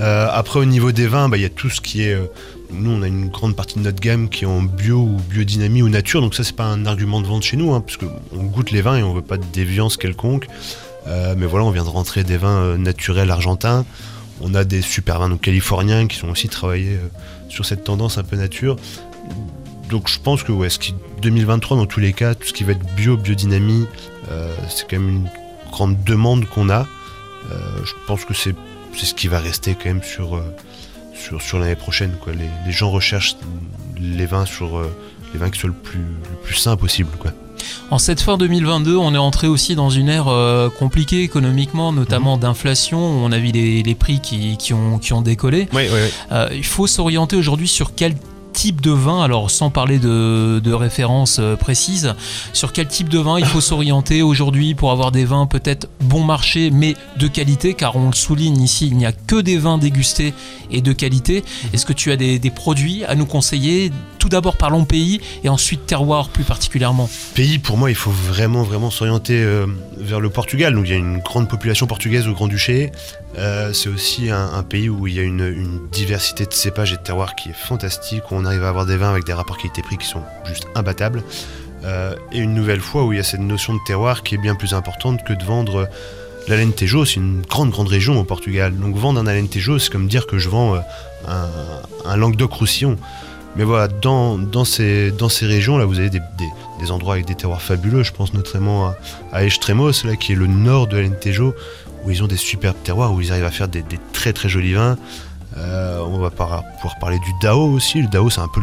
Euh, 0.00 0.28
après, 0.30 0.60
au 0.60 0.64
niveau 0.64 0.92
des 0.92 1.06
vins, 1.06 1.28
bah, 1.28 1.38
il 1.38 1.42
y 1.42 1.46
a 1.46 1.50
tout 1.50 1.70
ce 1.70 1.80
qui 1.80 2.02
est. 2.02 2.12
euh, 2.14 2.26
nous, 2.70 2.90
on 2.90 3.02
a 3.02 3.08
une 3.08 3.28
grande 3.28 3.56
partie 3.56 3.76
de 3.76 3.84
notre 3.84 4.00
gamme 4.00 4.28
qui 4.28 4.44
est 4.44 4.46
en 4.46 4.62
bio 4.62 4.98
ou 4.98 5.16
biodynamie 5.30 5.82
ou 5.82 5.88
nature, 5.88 6.20
donc 6.20 6.34
ça, 6.34 6.44
c'est 6.44 6.54
pas 6.54 6.66
un 6.66 6.86
argument 6.86 7.20
de 7.20 7.26
vente 7.26 7.42
chez 7.42 7.56
nous, 7.56 7.72
hein, 7.72 7.80
parce 7.80 7.96
qu'on 7.96 8.44
goûte 8.44 8.70
les 8.70 8.82
vins 8.82 8.98
et 8.98 9.02
on 9.02 9.14
veut 9.14 9.22
pas 9.22 9.38
de 9.38 9.46
déviance 9.52 9.96
quelconque. 9.96 10.46
Euh, 11.08 11.34
mais 11.36 11.46
voilà, 11.46 11.64
on 11.64 11.70
vient 11.70 11.84
de 11.84 11.88
rentrer 11.88 12.24
des 12.24 12.36
vins 12.36 12.60
euh, 12.60 12.76
naturels 12.76 13.30
argentins. 13.30 13.84
On 14.40 14.54
a 14.54 14.64
des 14.64 14.82
super 14.82 15.18
vins 15.18 15.28
donc, 15.28 15.40
californiens 15.40 16.06
qui 16.06 16.16
sont 16.16 16.28
aussi 16.28 16.48
travaillés 16.48 16.96
euh, 16.96 17.08
sur 17.48 17.64
cette 17.64 17.84
tendance 17.84 18.18
un 18.18 18.24
peu 18.24 18.36
nature. 18.36 18.76
Donc 19.88 20.08
je 20.08 20.18
pense 20.18 20.42
que 20.42 20.52
ouais, 20.52 20.68
ce 20.70 20.78
qui, 20.78 20.94
2023, 21.22 21.76
dans 21.76 21.86
tous 21.86 22.00
les 22.00 22.12
cas, 22.12 22.34
tout 22.34 22.46
ce 22.48 22.52
qui 22.52 22.64
va 22.64 22.72
être 22.72 22.84
bio, 22.94 23.16
biodynamie, 23.16 23.86
euh, 24.30 24.54
c'est 24.68 24.88
quand 24.88 24.98
même 24.98 25.08
une 25.08 25.28
grande 25.70 26.02
demande 26.04 26.44
qu'on 26.46 26.68
a. 26.70 26.86
Euh, 27.50 27.56
je 27.84 27.92
pense 28.06 28.24
que 28.24 28.34
c'est 28.34 28.54
ce 28.94 29.14
qui 29.14 29.28
va 29.28 29.38
rester 29.40 29.74
quand 29.74 29.86
même 29.86 30.02
sur, 30.02 30.36
euh, 30.36 30.42
sur, 31.14 31.40
sur 31.40 31.58
l'année 31.58 31.76
prochaine. 31.76 32.12
Quoi. 32.22 32.32
Les, 32.34 32.48
les 32.66 32.72
gens 32.72 32.90
recherchent 32.90 33.36
les 34.00 34.26
vins 34.26 34.46
sur 34.46 34.82
les 35.32 35.38
vins 35.38 35.50
qui 35.50 35.58
soient 35.58 35.68
le 35.70 35.74
plus, 35.74 35.98
le 36.00 36.36
plus 36.42 36.54
sain 36.54 36.76
possible. 36.76 37.10
Quoi. 37.18 37.32
En 37.90 37.98
cette 37.98 38.20
fin 38.20 38.36
2022, 38.38 38.96
on 38.96 39.14
est 39.14 39.18
entré 39.18 39.46
aussi 39.46 39.74
dans 39.74 39.90
une 39.90 40.08
ère 40.08 40.28
euh, 40.28 40.68
compliquée 40.70 41.22
économiquement, 41.22 41.92
notamment 41.92 42.36
Mhm. 42.36 42.42
d'inflation. 42.42 42.98
On 42.98 43.32
a 43.32 43.38
vu 43.38 43.46
les, 43.48 43.82
les 43.82 43.94
prix 43.94 44.20
qui, 44.20 44.56
qui 44.58 44.74
ont, 44.74 44.98
qui 44.98 45.12
ont 45.12 45.22
décollé. 45.22 45.68
Oui, 45.72 45.82
oui, 45.90 45.98
oui. 46.04 46.10
Euh, 46.32 46.48
il 46.52 46.64
faut 46.64 46.86
s'orienter 46.86 47.36
aujourd'hui 47.36 47.68
sur 47.68 47.94
quel 47.94 48.14
type 48.58 48.80
de 48.80 48.90
vin, 48.90 49.22
alors 49.22 49.52
sans 49.52 49.70
parler 49.70 50.00
de, 50.00 50.72
références 50.72 51.38
euh, 51.38 51.54
précises, 51.54 52.14
sur 52.52 52.72
quel 52.72 52.88
type 52.88 53.08
de 53.08 53.20
vin 53.20 53.38
il 53.38 53.44
faut 53.44 53.60
s'orienter 53.60 54.20
aujourd'hui 54.20 54.74
pour 54.74 54.90
avoir 54.90 55.12
des 55.12 55.24
vins 55.24 55.46
peut-être 55.46 55.88
bon 56.00 56.24
marché 56.24 56.72
mais 56.72 56.96
de 57.18 57.28
qualité, 57.28 57.74
car 57.74 57.94
on 57.94 58.08
le 58.08 58.16
souligne 58.16 58.60
ici, 58.60 58.88
il 58.88 58.96
n'y 58.96 59.06
a 59.06 59.12
que 59.12 59.40
des 59.40 59.58
vins 59.58 59.78
dégustés 59.78 60.34
et 60.72 60.80
de 60.80 60.92
qualité. 60.92 61.44
Est-ce 61.72 61.86
que 61.86 61.92
tu 61.92 62.10
as 62.10 62.16
des, 62.16 62.40
des 62.40 62.50
produits 62.50 63.04
à 63.04 63.14
nous 63.14 63.26
conseiller? 63.26 63.92
Tout 64.18 64.28
d'abord 64.28 64.56
parlons 64.56 64.84
pays 64.84 65.20
et 65.44 65.48
ensuite 65.48 65.86
terroir 65.86 66.28
plus 66.28 66.42
particulièrement. 66.42 67.08
Pays, 67.36 67.60
pour 67.60 67.76
moi, 67.76 67.90
il 67.90 67.96
faut 67.96 68.10
vraiment, 68.10 68.64
vraiment 68.64 68.90
s'orienter 68.90 69.40
euh, 69.40 69.66
vers 69.96 70.18
le 70.18 70.30
Portugal. 70.30 70.74
Donc 70.74 70.86
il 70.86 70.90
y 70.90 70.94
a 70.94 70.98
une 70.98 71.18
grande 71.18 71.48
population 71.48 71.86
portugaise 71.86 72.26
au 72.26 72.32
Grand-Duché. 72.32 72.90
Euh, 73.36 73.72
c'est 73.72 73.88
aussi 73.88 74.30
un, 74.30 74.62
pays 74.62 74.88
où 74.88 75.06
il 75.06 75.14
y 75.14 75.20
a 75.20 75.22
une, 75.22 75.80
diversité 75.92 76.46
de 76.46 76.52
cépages 76.52 76.92
et 76.92 76.96
de 76.96 77.02
terroirs 77.02 77.34
qui 77.34 77.50
est 77.50 77.56
fantastique, 77.56 78.30
où 78.30 78.34
on 78.34 78.44
arrive 78.44 78.64
à 78.64 78.68
avoir 78.68 78.86
des 78.86 78.96
vins 78.96 79.10
avec 79.10 79.24
des 79.24 79.32
rapports 79.32 79.58
qualité-prix 79.58 79.98
qui 79.98 80.06
sont 80.06 80.22
juste 80.44 80.66
imbattables. 80.74 81.22
Euh, 81.84 82.14
et 82.32 82.38
une 82.38 82.54
nouvelle 82.54 82.80
fois 82.80 83.04
où 83.04 83.12
il 83.12 83.16
y 83.16 83.20
a 83.20 83.24
cette 83.24 83.40
notion 83.40 83.74
de 83.74 83.80
terroir 83.86 84.22
qui 84.22 84.34
est 84.34 84.38
bien 84.38 84.56
plus 84.56 84.74
importante 84.74 85.24
que 85.24 85.32
de 85.32 85.44
vendre 85.44 85.76
euh, 85.76 85.86
l'Alentejo. 86.48 87.04
C'est 87.04 87.16
une 87.16 87.42
grande, 87.42 87.70
grande 87.70 87.88
région 87.88 88.18
au 88.18 88.24
Portugal. 88.24 88.74
Donc 88.76 88.96
vendre 88.96 89.20
un 89.20 89.26
Alentejo, 89.26 89.78
c'est 89.78 89.90
comme 89.90 90.08
dire 90.08 90.26
que 90.26 90.38
je 90.38 90.48
vends 90.48 90.80
un, 91.26 92.16
Languedoc-Roussillon. 92.16 92.96
Mais 93.56 93.64
voilà, 93.64 93.88
dans, 93.88 94.64
ces, 94.64 95.10
dans 95.10 95.28
ces 95.28 95.46
régions, 95.46 95.78
là, 95.78 95.84
vous 95.84 95.98
avez 95.98 96.10
des, 96.10 96.20
des- 96.80 96.90
endroits 96.90 97.14
avec 97.14 97.26
des 97.26 97.34
terroirs 97.34 97.60
fabuleux. 97.60 98.02
Je 98.04 98.12
pense 98.12 98.32
notamment 98.32 98.88
à, 98.88 98.96
à 99.32 99.42
là, 99.42 100.16
qui 100.18 100.32
est 100.32 100.36
le 100.36 100.46
nord 100.46 100.86
de 100.86 100.96
l'Alentejo, 100.96 101.54
où 102.04 102.10
ils 102.10 102.22
ont 102.22 102.26
des 102.26 102.36
superbes 102.36 102.76
terroirs, 102.82 103.12
où 103.12 103.20
ils 103.20 103.32
arrivent 103.32 103.44
à 103.44 103.50
faire 103.50 103.68
des, 103.68 103.84
très 104.12 104.32
très 104.32 104.48
jolis 104.48 104.74
vins. 104.74 104.96
Euh, 105.56 106.00
on 106.06 106.18
va 106.18 106.30
pouvoir 106.30 106.62
parler 107.00 107.18
du 107.18 107.30
Dao 107.42 107.72
aussi. 107.72 108.02
Le 108.02 108.08
Dao, 108.08 108.30
c'est 108.30 108.40
un 108.40 108.48
peu 108.48 108.60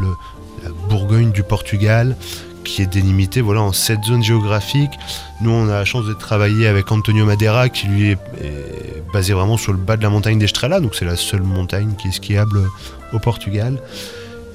la 0.64 0.70
Bourgogne 0.90 1.32
du 1.32 1.44
Portugal, 1.44 2.16
qui 2.64 2.82
est 2.82 2.88
délimitée 2.88 3.42
voilà, 3.42 3.62
en 3.62 3.74
sept 3.74 4.04
zones 4.06 4.24
géographiques. 4.24 4.94
Nous, 5.42 5.52
on 5.52 5.68
a 5.68 5.74
la 5.74 5.86
chance 5.86 6.06
de 6.06 6.14
travailler 6.14 6.68
avec 6.68 6.92
Antonio 6.92 7.26
Madeira, 7.26 7.70
qui 7.70 7.88
lui 7.88 8.12
est, 8.12 8.20
est 8.42 9.04
basé 9.14 9.34
vraiment 9.34 9.58
sur 9.58 9.72
le 9.72 9.78
bas 9.78 9.98
de 9.98 10.04
la 10.04 10.10
montagne 10.10 10.40
d'Estrela, 10.40 10.80
donc 10.80 10.96
c'est 10.96 11.06
la 11.06 11.16
seule 11.16 11.44
montagne 11.44 11.94
qui 11.98 12.08
est 12.08 12.12
skiable 12.12 12.62
au 13.14 13.20
Portugal. 13.20 13.80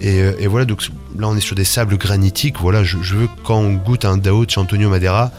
Et, 0.01 0.21
euh, 0.21 0.47
voilà, 0.49 0.65
donc 0.65 0.83
là 1.19 1.29
on 1.29 1.37
est 1.37 1.41
sur 1.41 1.57
des 1.57 1.65
sables 1.65 1.97
granitiques. 1.99 2.59
Voilà, 2.59 2.83
je, 2.85 2.99
je 3.03 3.17
veux 3.17 3.29
quand 3.45 3.59
on 3.59 3.75
goûte 3.75 4.05
un 4.05 4.17
Dao 4.17 4.45
de 4.45 4.51
chez 4.51 4.61
Antonio 4.61 4.89
Madeira, 4.89 5.31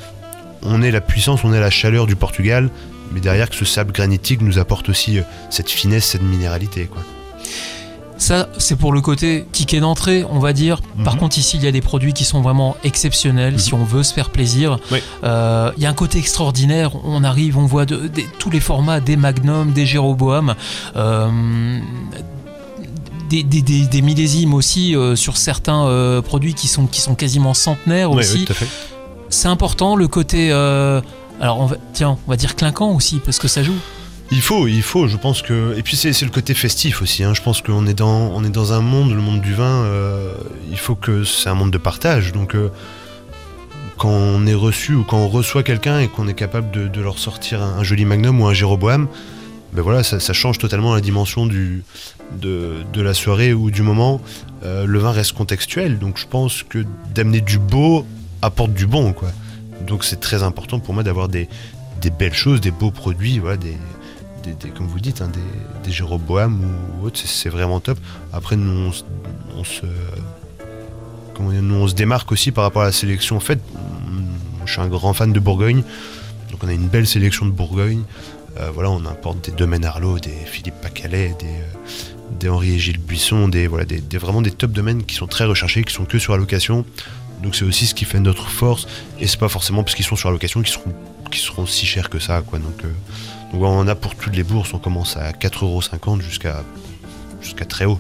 on 0.63 0.81
ait 0.81 0.91
la 0.91 1.01
puissance, 1.01 1.43
on 1.43 1.53
ait 1.53 1.59
la 1.59 1.71
chaleur 1.71 2.05
du 2.05 2.15
Portugal, 2.15 2.69
mais 3.13 3.19
derrière 3.19 3.49
que 3.49 3.55
ce 3.55 3.65
sable 3.65 3.91
granitique 3.91 4.41
nous 4.41 4.57
apporte 4.59 4.89
aussi 4.89 5.19
euh, 5.19 5.23
cette 5.49 5.69
finesse, 5.69 6.05
cette 6.05 6.23
minéralité. 6.23 6.85
Quoi. 6.91 7.01
Ça, 8.17 8.49
c'est 8.59 8.75
pour 8.75 8.93
le 8.93 9.01
côté 9.01 9.47
ticket 9.51 9.79
d'entrée, 9.79 10.23
on 10.29 10.37
va 10.37 10.53
dire. 10.53 10.79
Par 11.03 11.15
Mhm. 11.15 11.19
contre, 11.21 11.39
ici, 11.39 11.57
il 11.57 11.63
y 11.63 11.67
a 11.67 11.71
des 11.71 11.81
produits 11.81 12.13
qui 12.13 12.23
sont 12.23 12.41
vraiment 12.41 12.77
exceptionnels 12.83 13.59
si 13.59 13.73
on 13.73 13.83
veut 13.83 14.03
se 14.03 14.13
faire 14.13 14.29
plaisir. 14.29 14.77
Oui. 14.91 14.99
Euh, 15.23 15.71
Il 15.77 15.81
y 15.81 15.87
a 15.87 15.89
un 15.89 15.93
côté 15.95 16.19
extraordinaire. 16.19 16.91
On 17.03 17.23
arrive, 17.23 17.57
on 17.57 17.65
voit 17.65 17.85
de- 17.87 18.11
tous 18.37 18.51
les 18.51 18.59
formats, 18.59 18.99
des 18.99 19.15
Magnum, 19.15 19.71
des 19.73 19.87
Jéroboam. 19.87 20.53
euh, 20.95 21.79
des, 23.29 23.43
des- 23.43 23.61
des- 23.61 23.87
des 23.87 24.01
millésimes 24.01 24.53
aussi 24.53 24.95
euh, 24.95 25.15
sur 25.15 25.37
certains 25.37 26.21
produits 26.23 26.53
qui 26.53 26.67
sont, 26.67 26.85
qui 26.85 27.01
sont 27.01 27.15
quasiment 27.15 27.53
centenaires 27.53 28.11
aussi. 28.11 28.45
oui. 28.49 28.67
C'est 29.29 29.47
important 29.47 29.95
le 29.95 30.07
côté. 30.09 30.51
Alors, 31.41 31.59
on 31.59 31.65
va, 31.65 31.75
tiens, 31.91 32.19
on 32.27 32.29
va 32.29 32.37
dire 32.37 32.55
clinquant 32.55 32.91
aussi, 32.91 33.19
parce 33.25 33.39
que 33.39 33.47
ça 33.47 33.63
joue. 33.63 33.75
Il 34.29 34.41
faut, 34.41 34.67
il 34.67 34.83
faut, 34.83 35.07
je 35.07 35.17
pense 35.17 35.41
que. 35.41 35.75
Et 35.75 35.81
puis 35.81 35.97
c'est 35.97 36.21
le 36.21 36.29
côté 36.29 36.53
festif 36.53 37.01
aussi. 37.01 37.23
hein. 37.23 37.33
Je 37.33 37.41
pense 37.41 37.61
qu'on 37.61 37.85
est 37.87 37.95
dans, 37.95 38.31
on 38.33 38.43
est 38.45 38.49
dans 38.49 38.71
un 38.73 38.79
monde, 38.79 39.11
le 39.11 39.19
monde 39.21 39.41
du 39.41 39.53
vin. 39.53 39.83
euh, 39.83 40.33
il 40.69 40.77
faut 40.77 40.95
que 40.95 41.25
c'est 41.25 41.49
un 41.49 41.55
monde 41.55 41.71
de 41.71 41.77
partage. 41.77 42.31
Donc 42.31 42.55
euh, 42.55 42.69
quand 43.97 44.09
on 44.09 44.45
est 44.45 44.53
reçu 44.53 44.93
ou 44.93 45.03
quand 45.03 45.17
on 45.17 45.27
reçoit 45.27 45.63
quelqu'un 45.63 45.99
et 45.99 46.07
qu'on 46.07 46.27
est 46.29 46.33
capable 46.33 46.71
de, 46.71 47.01
leur 47.01 47.19
sortir 47.19 47.61
un, 47.61 47.83
joli 47.83 48.05
Magnum 48.05 48.39
ou 48.39 48.45
un 48.45 48.53
Jéroboam, 48.53 49.07
ben 49.73 49.81
voilà, 49.81 50.03
ça, 50.03 50.33
change 50.33 50.59
totalement 50.59 50.93
la 50.93 51.01
dimension 51.01 51.45
du, 51.45 51.83
de, 52.39 52.75
de 52.93 53.01
la 53.01 53.13
soirée 53.13 53.51
ou 53.53 53.69
du 53.69 53.81
moment. 53.81 54.21
euh, 54.63 54.85
le 54.85 54.99
vin 54.99 55.11
reste 55.11 55.33
contextuel. 55.33 55.99
Donc 55.99 56.17
je 56.17 56.27
pense 56.27 56.63
que 56.63 56.85
d'amener 57.13 57.41
du 57.41 57.57
beau 57.57 58.05
apporte 58.41 58.73
du 58.73 58.87
bon, 58.87 59.11
quoi. 59.11 59.29
Donc 59.87 60.03
c'est 60.03 60.19
très 60.19 60.43
important 60.43 60.79
pour 60.79 60.93
moi 60.93 61.03
d'avoir 61.03 61.27
des, 61.27 61.47
belles 62.17 62.33
choses, 62.33 62.61
des 62.61 62.71
beaux 62.71 62.91
produits, 62.91 63.39
voilà, 63.39 63.57
des, 63.57 63.77
comme 64.75 64.87
vous 64.87 64.99
dites, 64.99 65.21
hein, 65.21 65.29
des, 65.83 65.91
Jéroboam 65.91 66.61
ou 67.01 67.05
autres, 67.05 67.19
c'est 67.23 67.49
vraiment 67.49 67.79
top. 67.79 67.97
Après, 68.33 68.55
nous, 68.55 68.91
on, 69.57 69.63
se, 69.63 69.85
démarque 71.95 72.31
aussi 72.31 72.51
par 72.51 72.63
rapport 72.63 72.83
à 72.83 72.85
la 72.85 72.91
sélection 72.91 73.39
faite. 73.39 73.61
Je 74.65 74.71
suis 74.71 74.81
un 74.81 74.87
grand 74.87 75.13
fan 75.13 75.33
de 75.33 75.39
Bourgogne, 75.39 75.83
donc 76.51 76.63
on 76.63 76.67
a 76.67 76.73
une 76.73 76.87
belle 76.87 77.07
sélection 77.07 77.45
de 77.45 77.51
Bourgogne. 77.51 78.03
Euh, 78.59 78.69
voilà, 78.73 78.89
on 78.89 79.05
importe 79.05 79.49
des 79.49 79.51
domaines 79.51 79.85
Arlot, 79.85 80.19
des 80.19 80.29
Philippe 80.45 80.75
Pacalet, 80.81 81.35
des, 81.39 82.47
euh, 82.47 82.51
Henri 82.51 82.73
et 82.75 82.79
Gilles 82.79 82.99
Buisson, 82.99 83.47
des, 83.47 83.67
voilà, 83.67 83.85
des, 83.85 84.17
vraiment 84.17 84.41
des 84.41 84.51
top 84.51 84.71
domaines 84.71 85.03
qui 85.03 85.15
sont 85.15 85.27
très 85.27 85.45
recherchés, 85.45 85.83
qui 85.83 85.93
sont 85.93 86.05
que 86.05 86.19
sur 86.19 86.33
allocation. 86.33 86.85
Donc 87.41 87.55
c'est 87.55 87.65
aussi 87.65 87.87
ce 87.87 87.93
qui 87.93 88.05
fait 88.05 88.19
notre 88.19 88.49
force, 88.49 88.87
et 89.19 89.27
c'est 89.27 89.39
pas 89.39 89.49
forcément 89.49 89.83
parce 89.83 89.95
qu'ils 89.95 90.05
sont 90.05 90.15
sur 90.15 90.29
allocation 90.29 90.61
qu'ils 90.61 90.73
seront, 90.73 90.93
seront 91.33 91.65
si 91.65 91.85
chers 91.85 92.09
que 92.09 92.19
ça. 92.19 92.41
Quoi. 92.41 92.59
Donc, 92.59 92.85
euh, 92.85 92.93
donc 93.51 93.63
on 93.63 93.87
a 93.87 93.95
pour 93.95 94.15
toutes 94.15 94.35
les 94.35 94.43
bourses, 94.43 94.73
on 94.73 94.79
commence 94.79 95.17
à 95.17 95.31
4,50€ 95.31 96.21
jusqu'à 96.21 96.63
jusqu'à 97.41 97.65
très 97.65 97.85
haut. 97.85 97.99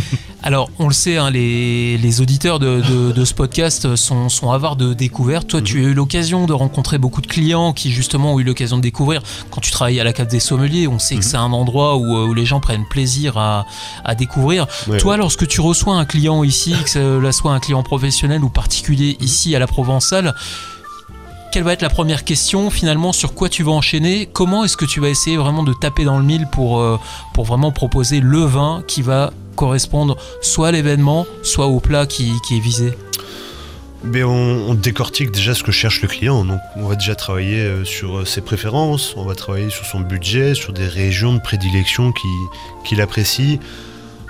Alors, 0.42 0.70
on 0.78 0.86
le 0.88 0.94
sait, 0.94 1.16
hein, 1.16 1.30
les, 1.30 2.20
auditeurs 2.20 2.58
de, 2.58 3.24
ce 3.24 3.34
podcast 3.34 3.96
sont, 3.96 4.28
sont 4.28 4.52
avares 4.52 4.76
de 4.76 4.94
découvertes. 4.94 5.48
Toi, 5.48 5.60
tu 5.60 5.78
as 5.78 5.88
eu 5.88 5.94
l'occasion 5.94 6.46
de 6.46 6.52
rencontrer 6.52 6.98
beaucoup 6.98 7.20
de 7.20 7.26
clients 7.26 7.72
qui, 7.72 7.90
justement, 7.90 8.34
ont 8.34 8.40
eu 8.40 8.44
l'occasion 8.44 8.76
de 8.76 8.82
découvrir. 8.82 9.22
Quand 9.50 9.60
tu 9.60 9.70
travailles 9.70 10.00
à 10.00 10.04
la 10.04 10.12
cave 10.12 10.28
des 10.28 10.40
sommeliers, 10.40 10.86
on 10.86 10.98
sait 10.98 11.16
que 11.16 11.20
mhm. 11.20 11.30
c'est 11.30 11.36
un 11.36 11.52
endroit 11.52 11.96
où, 11.96 12.32
les 12.34 12.46
gens 12.46 12.60
prennent 12.60 12.86
plaisir 12.88 13.38
à, 13.38 13.64
découvrir. 14.16 14.66
Toi, 14.98 15.16
lorsque 15.16 15.46
tu 15.46 15.60
reçois 15.60 15.94
un 15.94 16.04
client 16.04 16.44
ici, 16.44 16.74
que 16.84 16.90
ce 16.90 17.30
soit 17.32 17.52
un 17.52 17.60
client 17.60 17.82
professionnel 17.82 18.44
ou 18.44 18.48
particulier 18.48 19.16
ici 19.20 19.54
à 19.54 19.58
la 19.58 19.66
Provençale, 19.66 20.34
quelle 21.56 21.64
va 21.64 21.72
être 21.72 21.80
la 21.80 21.88
première 21.88 22.24
question 22.24 22.68
finalement 22.68 23.14
sur 23.14 23.32
quoi 23.32 23.48
tu 23.48 23.62
vas 23.62 23.72
enchaîner? 23.72 24.28
Comment 24.30 24.64
est-ce 24.64 24.76
que 24.76 24.84
tu 24.84 25.00
vas 25.00 25.08
essayer 25.08 25.38
vraiment 25.38 25.62
de 25.62 25.72
taper 25.72 26.04
dans 26.04 26.18
le 26.18 26.24
mille 26.24 26.46
pour, 26.52 26.80
euh, 26.80 26.98
pour 27.32 27.46
vraiment 27.46 27.72
proposer 27.72 28.20
le 28.20 28.40
vin 28.40 28.82
qui 28.86 29.00
va 29.00 29.32
correspondre 29.56 30.16
soit 30.40 30.68
à 30.68 30.72
l'événement, 30.72 31.26
soit 31.42 31.66
au 31.66 31.80
plat 31.80 32.06
qui, 32.06 32.32
est 32.50 32.60
visé 32.60 32.96
mais 34.04 34.22
on, 34.22 34.74
décortique 34.74 35.32
déjà 35.32 35.52
ce 35.52 35.64
que 35.64 35.72
cherche 35.72 36.00
le 36.00 36.06
client. 36.06 36.44
Donc, 36.44 36.60
on 36.76 36.86
va 36.86 36.94
déjà 36.94 37.16
travailler 37.16 37.58
euh, 37.58 37.84
sur 37.84 38.18
euh, 38.18 38.24
ses 38.24 38.40
préférences, 38.40 39.14
on 39.16 39.24
va 39.24 39.34
travailler 39.34 39.68
sur 39.68 39.84
son 39.84 39.98
budget, 39.98 40.54
sur 40.54 40.72
des 40.72 40.86
régions 40.86 41.34
de 41.34 41.40
prédilection 41.40 42.12
qu'il 42.84 43.00
apprécie. 43.00 43.58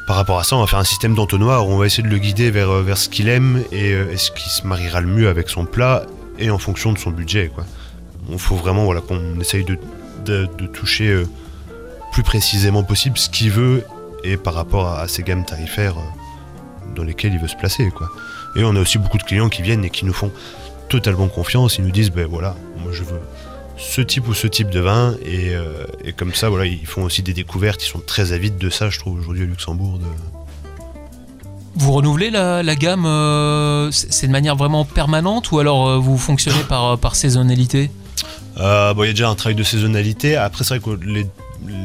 Par 0.06 0.16
rapport 0.16 0.38
à 0.38 0.45
ça, 0.45 0.56
on 0.56 0.61
va 0.61 0.66
faire 0.66 0.78
un 0.78 0.85
système 0.85 1.14
d'entonnoir 1.14 1.68
où 1.68 1.73
on 1.73 1.76
va 1.76 1.85
essayer 1.85 2.02
de 2.02 2.09
le 2.09 2.16
guider 2.16 2.50
vers, 2.50 2.71
euh, 2.71 2.83
vers 2.83 2.97
ce 2.97 3.11
qu'il 3.11 3.28
aime 3.28 3.62
et, 3.71 3.95
ce 4.16 4.30
qui 4.30 4.49
se 4.49 4.66
mariera 4.66 5.02
le 5.02 5.09
mieux 5.09 5.28
avec 5.28 5.50
son 5.50 5.66
plat 5.66 6.06
et 6.38 6.49
en 6.49 6.59
fonction 6.59 6.95
de 6.95 6.99
son 6.99 7.11
budget. 7.11 7.50
Quoi. 7.54 7.66
Il 8.30 8.38
faut 8.38 8.56
vraiment 8.56 8.85
voilà, 8.85 9.02
qu'on 9.02 9.38
essaye 9.40 9.64
de, 9.64 9.76
de, 10.25 10.66
toucher 10.73 11.23
plus 12.12 12.23
précisément 12.23 12.83
possible 12.83 13.18
ce 13.18 13.28
qu'il 13.28 13.50
veut 13.50 13.85
et 14.26 14.37
par 14.37 14.54
rapport 14.54 14.88
à, 14.88 15.09
ces 15.09 15.23
gammes 15.23 15.45
tarifaires 15.45 15.97
euh, 15.99 16.95
dans 16.95 17.04
lesquelles 17.04 17.33
il 17.33 17.38
veut 17.38 17.49
se 17.49 17.56
placer. 17.56 17.90
Quoi. 17.90 18.11
Et 18.56 18.64
on 18.64 18.75
a 18.76 18.80
aussi 18.80 18.99
beaucoup 18.99 19.18
de 19.18 19.23
clients 19.23 19.49
qui 19.49 19.62
viennent 19.62 19.85
et 19.85 19.90
qui 19.90 20.04
nous 20.04 20.12
font 20.12 20.33
totalement 20.88 21.28
confiance. 21.28 21.78
Ils 21.78 21.85
nous 21.85 21.90
disent, 21.90 22.11
ben 22.11 22.26
voilà, 22.26 22.54
moi 22.83 22.92
je 22.92 23.02
veux 23.02 23.21
ce 23.78 24.00
type 24.00 24.26
ou 24.28 24.35
ce 24.35 24.47
type 24.47 24.71
de 24.71 24.80
vin. 24.80 25.14
Et, 25.25 25.54
euh, 25.54 25.85
comme 26.16 26.35
ça, 26.35 26.49
voilà, 26.49 26.66
ils 26.66 26.87
font 26.87 27.04
aussi 27.04 27.23
des 27.23 27.35
découvertes. 27.35 27.85
Ils 27.85 27.90
sont 27.90 28.02
très 28.04 28.33
avides 28.33 28.59
de 28.59 28.71
ça, 28.71 28.90
je 28.90 28.99
trouve, 28.99 29.18
aujourd'hui 29.18 29.45
à 29.45 29.47
Luxembourg. 29.47 29.99
Vous 31.75 31.92
renouvelez 31.92 32.30
la, 32.30 32.62
gamme 32.75 33.04
euh, 33.04 33.90
C'est 33.90 34.26
de 34.26 34.33
manière 34.33 34.56
vraiment 34.56 34.87
permanente 34.87 35.52
ou 35.52 35.59
alors 35.59 36.00
vous 36.00 36.16
fonctionnez 36.16 36.62
par, 36.68 36.99
par 36.99 37.14
saisonnalité? 37.14 37.90
Il 38.59 38.62
y 38.62 38.64
a 38.64 38.95
déjà 38.95 39.28
un 39.28 39.35
travail 39.35 39.54
de 39.54 39.62
saisonnalité. 39.62 40.37
Après, 40.37 40.64
c'est 40.64 40.78
vrai 40.78 40.97
que 40.97 41.04
les 41.04 41.26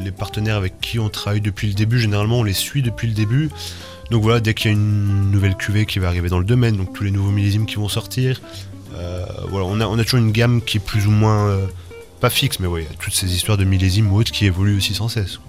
les 0.04 0.12
partenaires 0.12 0.56
avec 0.56 0.80
qui 0.80 0.98
on 0.98 1.08
travaille 1.08 1.40
depuis 1.40 1.68
le 1.68 1.74
début, 1.74 1.98
généralement 1.98 2.40
on 2.40 2.44
les 2.44 2.52
suit 2.52 2.82
depuis 2.82 3.08
le 3.08 3.14
début. 3.14 3.50
Donc 4.10 4.22
voilà, 4.22 4.40
dès 4.40 4.54
qu'il 4.54 4.70
y 4.70 4.74
a 4.74 4.76
une 4.76 5.30
nouvelle 5.30 5.56
cuvée 5.56 5.86
qui 5.86 5.98
va 5.98 6.08
arriver 6.08 6.28
dans 6.28 6.38
le 6.38 6.44
domaine, 6.44 6.76
donc 6.76 6.92
tous 6.92 7.04
les 7.04 7.10
nouveaux 7.10 7.30
millésimes 7.30 7.66
qui 7.66 7.76
vont 7.76 7.88
sortir, 7.88 8.40
euh, 8.94 9.24
voilà, 9.48 9.66
on 9.66 9.98
a, 9.98 10.04
toujours 10.04 10.20
une 10.20 10.32
gamme 10.32 10.60
qui 10.60 10.76
est 10.76 10.80
plus 10.80 11.06
ou 11.06 11.10
moins 11.10 11.48
euh, 11.48 11.66
pas 12.20 12.30
fixe, 12.30 12.60
mais 12.60 12.66
ouais, 12.66 12.86
toutes 13.00 13.14
ces 13.14 13.34
histoires 13.34 13.56
de 13.56 13.64
millésimes 13.64 14.12
ou 14.12 14.16
autres 14.16 14.32
qui 14.32 14.46
évoluent 14.46 14.76
aussi 14.76 14.94
sans 14.94 15.08
cesse. 15.08 15.40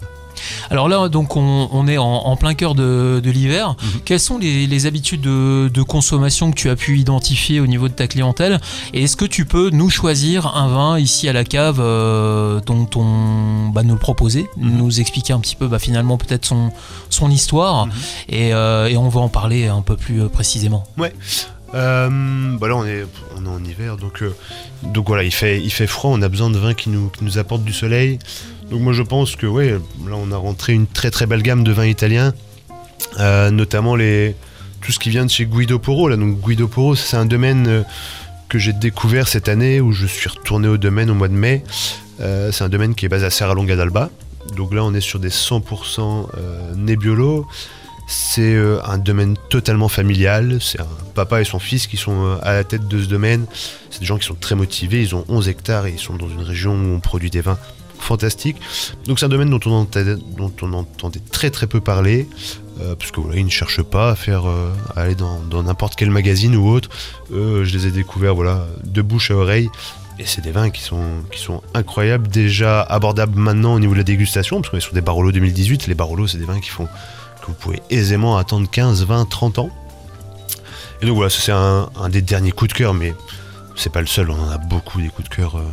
Alors 0.70 0.88
là, 0.88 1.10
donc 1.10 1.36
on, 1.36 1.88
est 1.88 1.98
en, 1.98 2.36
plein 2.36 2.54
cœur 2.54 2.76
de, 2.76 3.22
l'hiver. 3.24 3.76
Mhm. 3.82 4.02
Quelles 4.06 4.20
sont 4.20 4.38
les, 4.38 4.86
habitudes 4.86 5.22
de, 5.22 5.84
consommation 5.84 6.52
que 6.52 6.56
tu 6.56 6.70
as 6.70 6.76
pu 6.76 6.98
identifier 6.98 7.60
au 7.60 7.68
niveau 7.68 7.88
de 7.88 7.94
ta 7.94 8.08
clientèle 8.08 8.60
Et 8.94 9.04
est-ce 9.04 9.18
que 9.18 9.26
tu 9.26 9.46
peux 9.46 9.70
nous 9.70 9.90
choisir 9.90 10.56
un 10.56 10.68
vin 10.68 11.00
ici 11.00 11.28
à 11.30 11.34
la 11.34 11.44
cave 11.44 11.80
euh, 11.80 12.60
dont 12.66 12.90
on 12.96 13.72
va 13.72 13.84
nous 13.84 13.94
le 13.94 14.00
proposer, 14.00 14.48
mhm. 14.58 14.78
nous 14.78 15.00
expliquer 15.00 15.34
un 15.34 15.40
petit 15.40 15.56
peu 15.56 15.68
bah, 15.68 15.80
finalement 15.80 16.18
peut-être 16.18 16.46
son, 16.46 16.72
son 17.10 17.30
histoire 17.30 17.88
mhm. 17.88 17.94
euh, 18.34 18.88
et, 18.88 18.98
on 18.98 19.10
va 19.10 19.22
en 19.22 19.30
parler 19.30 19.68
un 19.68 19.82
peu 19.82 19.98
plus 19.98 20.28
précisément. 20.30 20.84
Ouais. 20.98 21.14
Euh, 21.74 22.58
bah 22.60 22.68
là 22.68 22.76
on 22.76 22.86
est, 22.86 23.04
en 23.48 23.64
hiver 23.64 23.98
donc, 23.98 24.24
donc 24.84 25.08
voilà 25.08 25.24
il 25.24 25.34
fait, 25.34 25.60
il 25.60 25.72
fait 25.72 25.88
froid, 25.88 26.12
on 26.14 26.22
a 26.22 26.30
besoin 26.30 26.50
de 26.50 26.58
vin 26.58 26.74
qui 26.74 26.90
nous, 26.90 27.10
qui 27.10 27.24
nous 27.24 27.38
apporte 27.38 27.64
du 27.64 27.74
soleil. 27.74 28.20
Donc 28.70 28.82
moi 28.82 28.94
je 28.94 29.04
pense 29.04 29.36
que 29.36 29.46
ouais, 29.46 29.72
là 29.72 30.16
on 30.16 30.32
a 30.32 30.38
rentré 30.38 30.74
une 30.74 30.88
très 30.88 31.12
très 31.12 31.26
belle 31.26 31.42
gamme 31.42 31.64
de 31.64 31.72
vins 31.72 31.86
italiens, 31.86 32.34
euh, 33.20 33.52
notamment 33.52 33.96
les, 33.96 34.36
tout 34.82 34.92
ce 34.92 35.00
qui 35.00 35.10
vient 35.10 35.26
de 35.26 35.30
chez 35.30 35.46
Guido 35.46 35.80
Poro. 35.80 36.08
Là. 36.10 36.18
Donc 36.18 36.40
Guido 36.40 36.68
Poro 36.68 36.96
c'est 36.96 37.18
un 37.18 37.26
domaine 37.26 37.68
euh, 37.68 37.84
que 38.50 38.58
j'ai 38.60 38.74
découvert 38.74 39.28
cette 39.28 39.50
année 39.50 39.82
où 39.82 39.92
je 39.92 40.06
suis 40.06 40.30
retourné 40.30 40.68
au 40.68 40.78
domaine 40.78 41.10
au 41.10 41.14
mois 41.14 41.28
de 41.28 41.34
mai. 41.34 41.64
Euh, 42.20 42.52
c'est 42.52 42.64
un 42.64 42.70
domaine 42.70 42.96
qui 42.96 43.06
est 43.06 43.10
basé 43.10 43.26
à 43.26 43.30
Serralonga 43.30 43.76
d'Alba. 43.76 44.10
Donc 44.56 44.74
là 44.74 44.84
on 44.84 44.94
est 44.94 45.02
sur 45.02 45.20
des 45.20 45.30
100% 45.30 46.30
Nebbiolo. 46.76 47.48
C'est 48.08 48.56
un 48.86 48.98
domaine 48.98 49.36
totalement 49.50 49.88
familial. 49.88 50.58
C'est 50.62 50.80
un 50.82 50.88
papa 51.16 51.42
et 51.42 51.46
son 51.46 51.60
fils 51.60 51.88
qui 51.88 51.98
sont 51.98 52.38
à 52.42 52.54
la 52.54 52.64
tête 52.64 52.88
de 52.88 53.02
ce 53.02 53.08
domaine. 53.08 53.46
C'est 53.90 54.00
des 54.00 54.06
gens 54.06 54.18
qui 54.18 54.26
sont 54.26 54.36
très 54.36 54.56
motivés. 54.56 55.02
Ils 55.02 55.16
ont 55.16 55.26
11 55.30 55.48
hectares 55.48 55.86
et 55.88 55.92
ils 55.92 56.00
sont 56.00 56.16
dans 56.16 56.30
une 56.30 56.42
région 56.42 56.74
où 56.74 56.96
on 56.96 57.00
produit 57.00 57.30
des 57.30 57.42
vins 57.42 57.58
fantastique. 58.04 58.58
Donc 59.08 59.18
c'est 59.18 59.26
un 59.26 59.30
domaine 59.30 59.50
dont 59.50 59.60
on, 59.66 60.74
entendait, 60.74 61.20
très 61.32 61.50
très 61.50 61.66
peu 61.66 61.82
parler, 61.82 62.28
euh, 62.82 62.96
parce 62.96 63.12
que 63.12 63.20
voilà, 63.20 63.40
ils 63.40 63.46
ne 63.46 63.50
cherchent 63.50 63.82
pas 63.82 64.12
à 64.12 64.16
faire 64.16 64.48
euh, 64.48 64.72
aller 64.96 65.16
dans 65.16 65.64
n'importe 65.64 65.96
quel 65.96 66.12
magazine 66.12 66.56
ou 66.56 66.68
autre. 66.68 66.90
je 67.32 67.64
les 67.64 67.88
ai 67.88 67.92
découverts 67.92 68.36
voilà 68.36 68.68
de 68.84 69.02
bouche 69.02 69.32
à 69.32 69.36
oreille. 69.36 69.70
Et 70.20 70.26
c'est 70.28 70.42
des 70.42 70.52
vins 70.52 70.70
qui 70.70 70.82
sont, 70.82 71.24
qui 71.32 71.40
sont 71.40 71.64
incroyables, 71.74 72.28
déjà 72.28 72.82
abordables 72.82 73.38
maintenant 73.40 73.74
au 73.74 73.80
niveau 73.80 73.94
de 73.94 73.98
la 73.98 74.04
dégustation, 74.04 74.62
parce 74.62 74.70
qu'on 74.70 74.78
est 74.78 74.82
sur 74.82 74.94
des 74.94 75.02
Barolo 75.02 75.32
2018. 75.32 75.88
Les 75.88 75.96
Barolo, 75.96 76.28
c'est 76.28 76.38
des 76.38 76.46
vins 76.46 76.60
qui 76.60 76.70
font 76.70 76.88
que 77.44 77.52
vous 77.52 77.58
pouvez 77.58 77.82
aisément 77.90 78.38
attendre 78.38 78.70
15, 78.70 79.06
20, 79.06 79.30
30 79.30 79.60
ans. 79.60 79.70
Et 81.02 81.06
donc 81.06 81.16
voilà, 81.16 81.30
c'est 81.30 81.52
un, 81.52 81.90
des 82.10 82.22
derniers 82.22 82.52
coups 82.52 82.70
de 82.70 82.78
cœur, 82.78 82.94
mais 82.94 83.14
c'est 83.76 83.92
pas 83.92 84.02
le 84.02 84.08
seul, 84.08 84.30
on 84.30 84.42
en 84.42 84.50
a 84.50 84.58
beaucoup 84.58 85.02
des 85.02 85.10
coups 85.10 85.30
de 85.30 85.36
cœur. 85.36 85.58
Euh, 85.58 85.64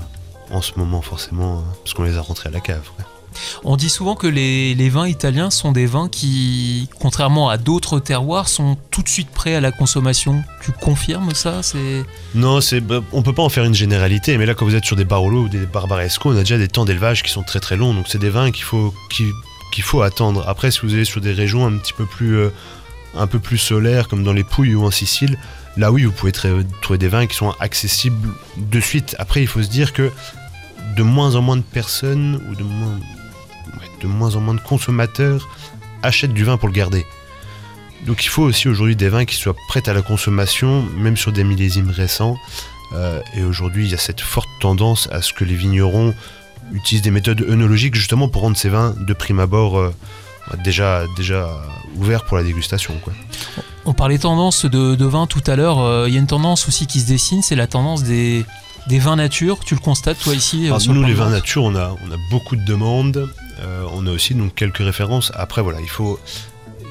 en 0.51 0.61
ce 0.61 0.73
moment 0.77 1.01
forcément, 1.01 1.61
hein, 1.61 1.73
parce 1.85 1.95
qu'on 1.95 2.03
les 2.03 2.17
a 2.17 2.21
rentrés 2.21 2.49
à 2.49 2.53
la 2.53 2.61
cave. 2.61 2.83
On 3.63 3.77
dit 3.77 3.89
souvent 3.89 4.17
que 4.17 4.27
les, 4.27 4.89
vins 4.89 5.07
italiens 5.07 5.51
sont 5.51 5.71
des 5.71 5.87
vins 5.87 6.09
qui, 6.09 6.89
contrairement 6.99 7.49
à 7.49 7.59
d'autres 7.59 8.01
terroirs, 8.01 8.49
sont 8.49 8.77
tout 8.91 9.03
de 9.03 9.09
suite 9.09 9.31
prêts 9.31 9.55
à 9.55 9.61
la 9.61 9.71
consommation. 9.71 10.43
Tu 10.63 10.73
confirmes 10.73 11.33
ça 11.35 11.63
c'est... 11.63 12.05
Non, 12.35 12.61
c'est, 12.61 12.81
bah, 12.81 13.01
on 13.13 13.23
peut 13.23 13.33
pas 13.33 13.43
en 13.43 13.49
faire 13.49 13.65
une 13.65 13.75
généralité, 13.75 14.37
mais 14.37 14.47
là 14.47 14.55
quand 14.55 14.65
vous 14.65 14.75
êtes 14.75 14.85
sur 14.85 14.97
des 14.97 15.05
Barolo 15.05 15.43
ou 15.43 15.49
des 15.49 15.65
Barbaresco, 15.67 16.31
on 16.31 16.37
a 16.37 16.41
déjà 16.41 16.59
des 16.59 16.69
temps 16.69 16.85
d'élevage 16.85 17.23
qui 17.23 17.31
sont 17.31 17.45
très 17.45 17.61
très 17.61 17.77
longs, 17.77 17.95
donc 17.95 18.07
c'est 18.09 18.19
des 18.19 18.31
vins 18.31 18.51
qu'il 18.51 18.65
faut, 18.65 18.93
qu'il 19.71 19.85
faut 19.85 20.03
attendre. 20.03 20.45
Après, 20.49 20.71
si 20.71 20.81
vous 20.83 20.95
allez 20.95 21.05
sur 21.05 21.21
des 21.21 21.33
régions 21.33 21.67
un 21.67 21.77
petit 21.77 21.93
peu 21.93 22.07
plus, 22.07 22.37
euh, 22.37 22.51
solaires, 23.57 24.09
comme 24.09 24.25
dans 24.25 24.33
les 24.33 24.45
Pouilles 24.45 24.75
ou 24.75 24.85
en 24.85 24.91
Sicile, 24.91 25.39
là 25.77 25.93
oui, 25.93 26.05
vous 26.05 26.13
pouvez 26.13 26.33
trouver 26.33 26.99
des 26.99 27.09
vins 27.09 27.27
qui 27.27 27.37
sont 27.37 27.55
accessibles 27.61 28.29
de 28.57 28.81
suite. 28.81 29.17
Après, 29.19 29.41
il 29.41 29.47
faut 29.47 29.63
se 29.63 29.69
dire 29.69 29.93
que 29.93 30.11
de 30.97 31.03
moins 31.03 31.35
en 31.35 31.43
moins 31.43 31.57
de 31.57 31.63
personnes 31.63 32.43
ou 32.51 32.55
de 32.55 32.63
moins, 32.63 32.99
de 34.03 34.07
moins 34.07 34.37
en 34.37 34.41
moins 34.41 34.55
de 34.55 34.61
consommateurs 34.61 35.49
achètent 36.03 36.35
du 36.35 36.45
vin 36.45 36.57
pour 36.57 36.69
le 36.69 36.75
garder. 36.75 37.07
Donc 38.07 38.25
il 38.25 38.29
faut 38.29 38.43
aussi 38.43 38.69
aujourd'hui 38.69 38.97
des 38.97 39.09
vins 39.09 39.25
qui 39.25 39.37
soient 39.37 39.57
prêts 39.69 39.89
à 39.89 39.93
la 39.93 40.03
consommation, 40.03 40.83
même 40.97 41.17
sur 41.17 41.33
des 41.33 41.45
millésimes 41.45 41.91
récents. 41.91 42.37
Euh, 42.93 43.21
et 43.35 43.45
aujourd'hui, 43.45 43.85
il 43.85 43.91
y 43.91 43.95
a 43.95 43.99
cette 43.99 44.21
forte 44.21 44.49
tendance 44.61 45.09
à 45.13 45.23
ce 45.23 45.33
que 45.33 45.45
les 45.45 45.55
vignerons 45.55 46.15
utilisent 46.73 47.03
des 47.03 47.11
méthodes 47.11 47.43
œnologiques 47.43 47.95
justement 47.95 48.29
pour 48.29 48.43
rendre 48.43 48.57
ces 48.57 48.69
vins 48.69 48.95
de 48.99 49.13
prime 49.13 49.41
abord 49.41 49.79
euh, 49.79 49.95
déjà, 50.65 51.05
déjà 51.17 51.49
ouverts 51.97 52.25
pour 52.25 52.37
la 52.37 52.43
dégustation. 52.43 52.95
Quoi. 53.03 53.13
On 53.85 53.95
parlait 53.95 54.19
tendance 54.19 54.67
de, 54.67 54.95
de 54.95 55.05
vin 55.05 55.27
tout 55.27 55.43
à 55.47 55.57
l'heure. 55.57 55.81
Euh, 55.81 56.09
il 56.09 56.15
y 56.15 56.17
a 56.17 56.21
une 56.21 56.27
tendance 56.27 56.69
aussi 56.69 56.87
qui 56.87 57.01
se 57.01 57.07
dessine, 57.07 57.43
c'est 57.43 57.57
la 57.57 57.67
tendance 57.67 58.03
des, 58.03 58.45
des 58.89 58.99
vins 58.99 59.17
nature, 59.17 59.61
tu 59.65 59.75
le 59.75 59.81
constates 59.81 60.19
toi 60.19 60.35
ici 60.35 60.71
euh, 60.71 60.79
Nous, 60.89 61.03
les 61.03 61.15
vins 61.15 61.31
nature, 61.31 61.65
on 61.65 61.75
a, 61.75 61.97
on 62.07 62.13
a 62.13 62.17
beaucoup 62.31 62.57
de 62.57 62.65
demandes. 62.65 63.29
Euh, 63.61 63.85
on 63.93 64.07
a 64.07 64.11
aussi 64.11 64.35
donc 64.35 64.55
quelques 64.55 64.79
références. 64.79 65.33
Après, 65.35 65.63
voilà, 65.63 65.81
il 65.81 65.89
faut. 65.89 66.19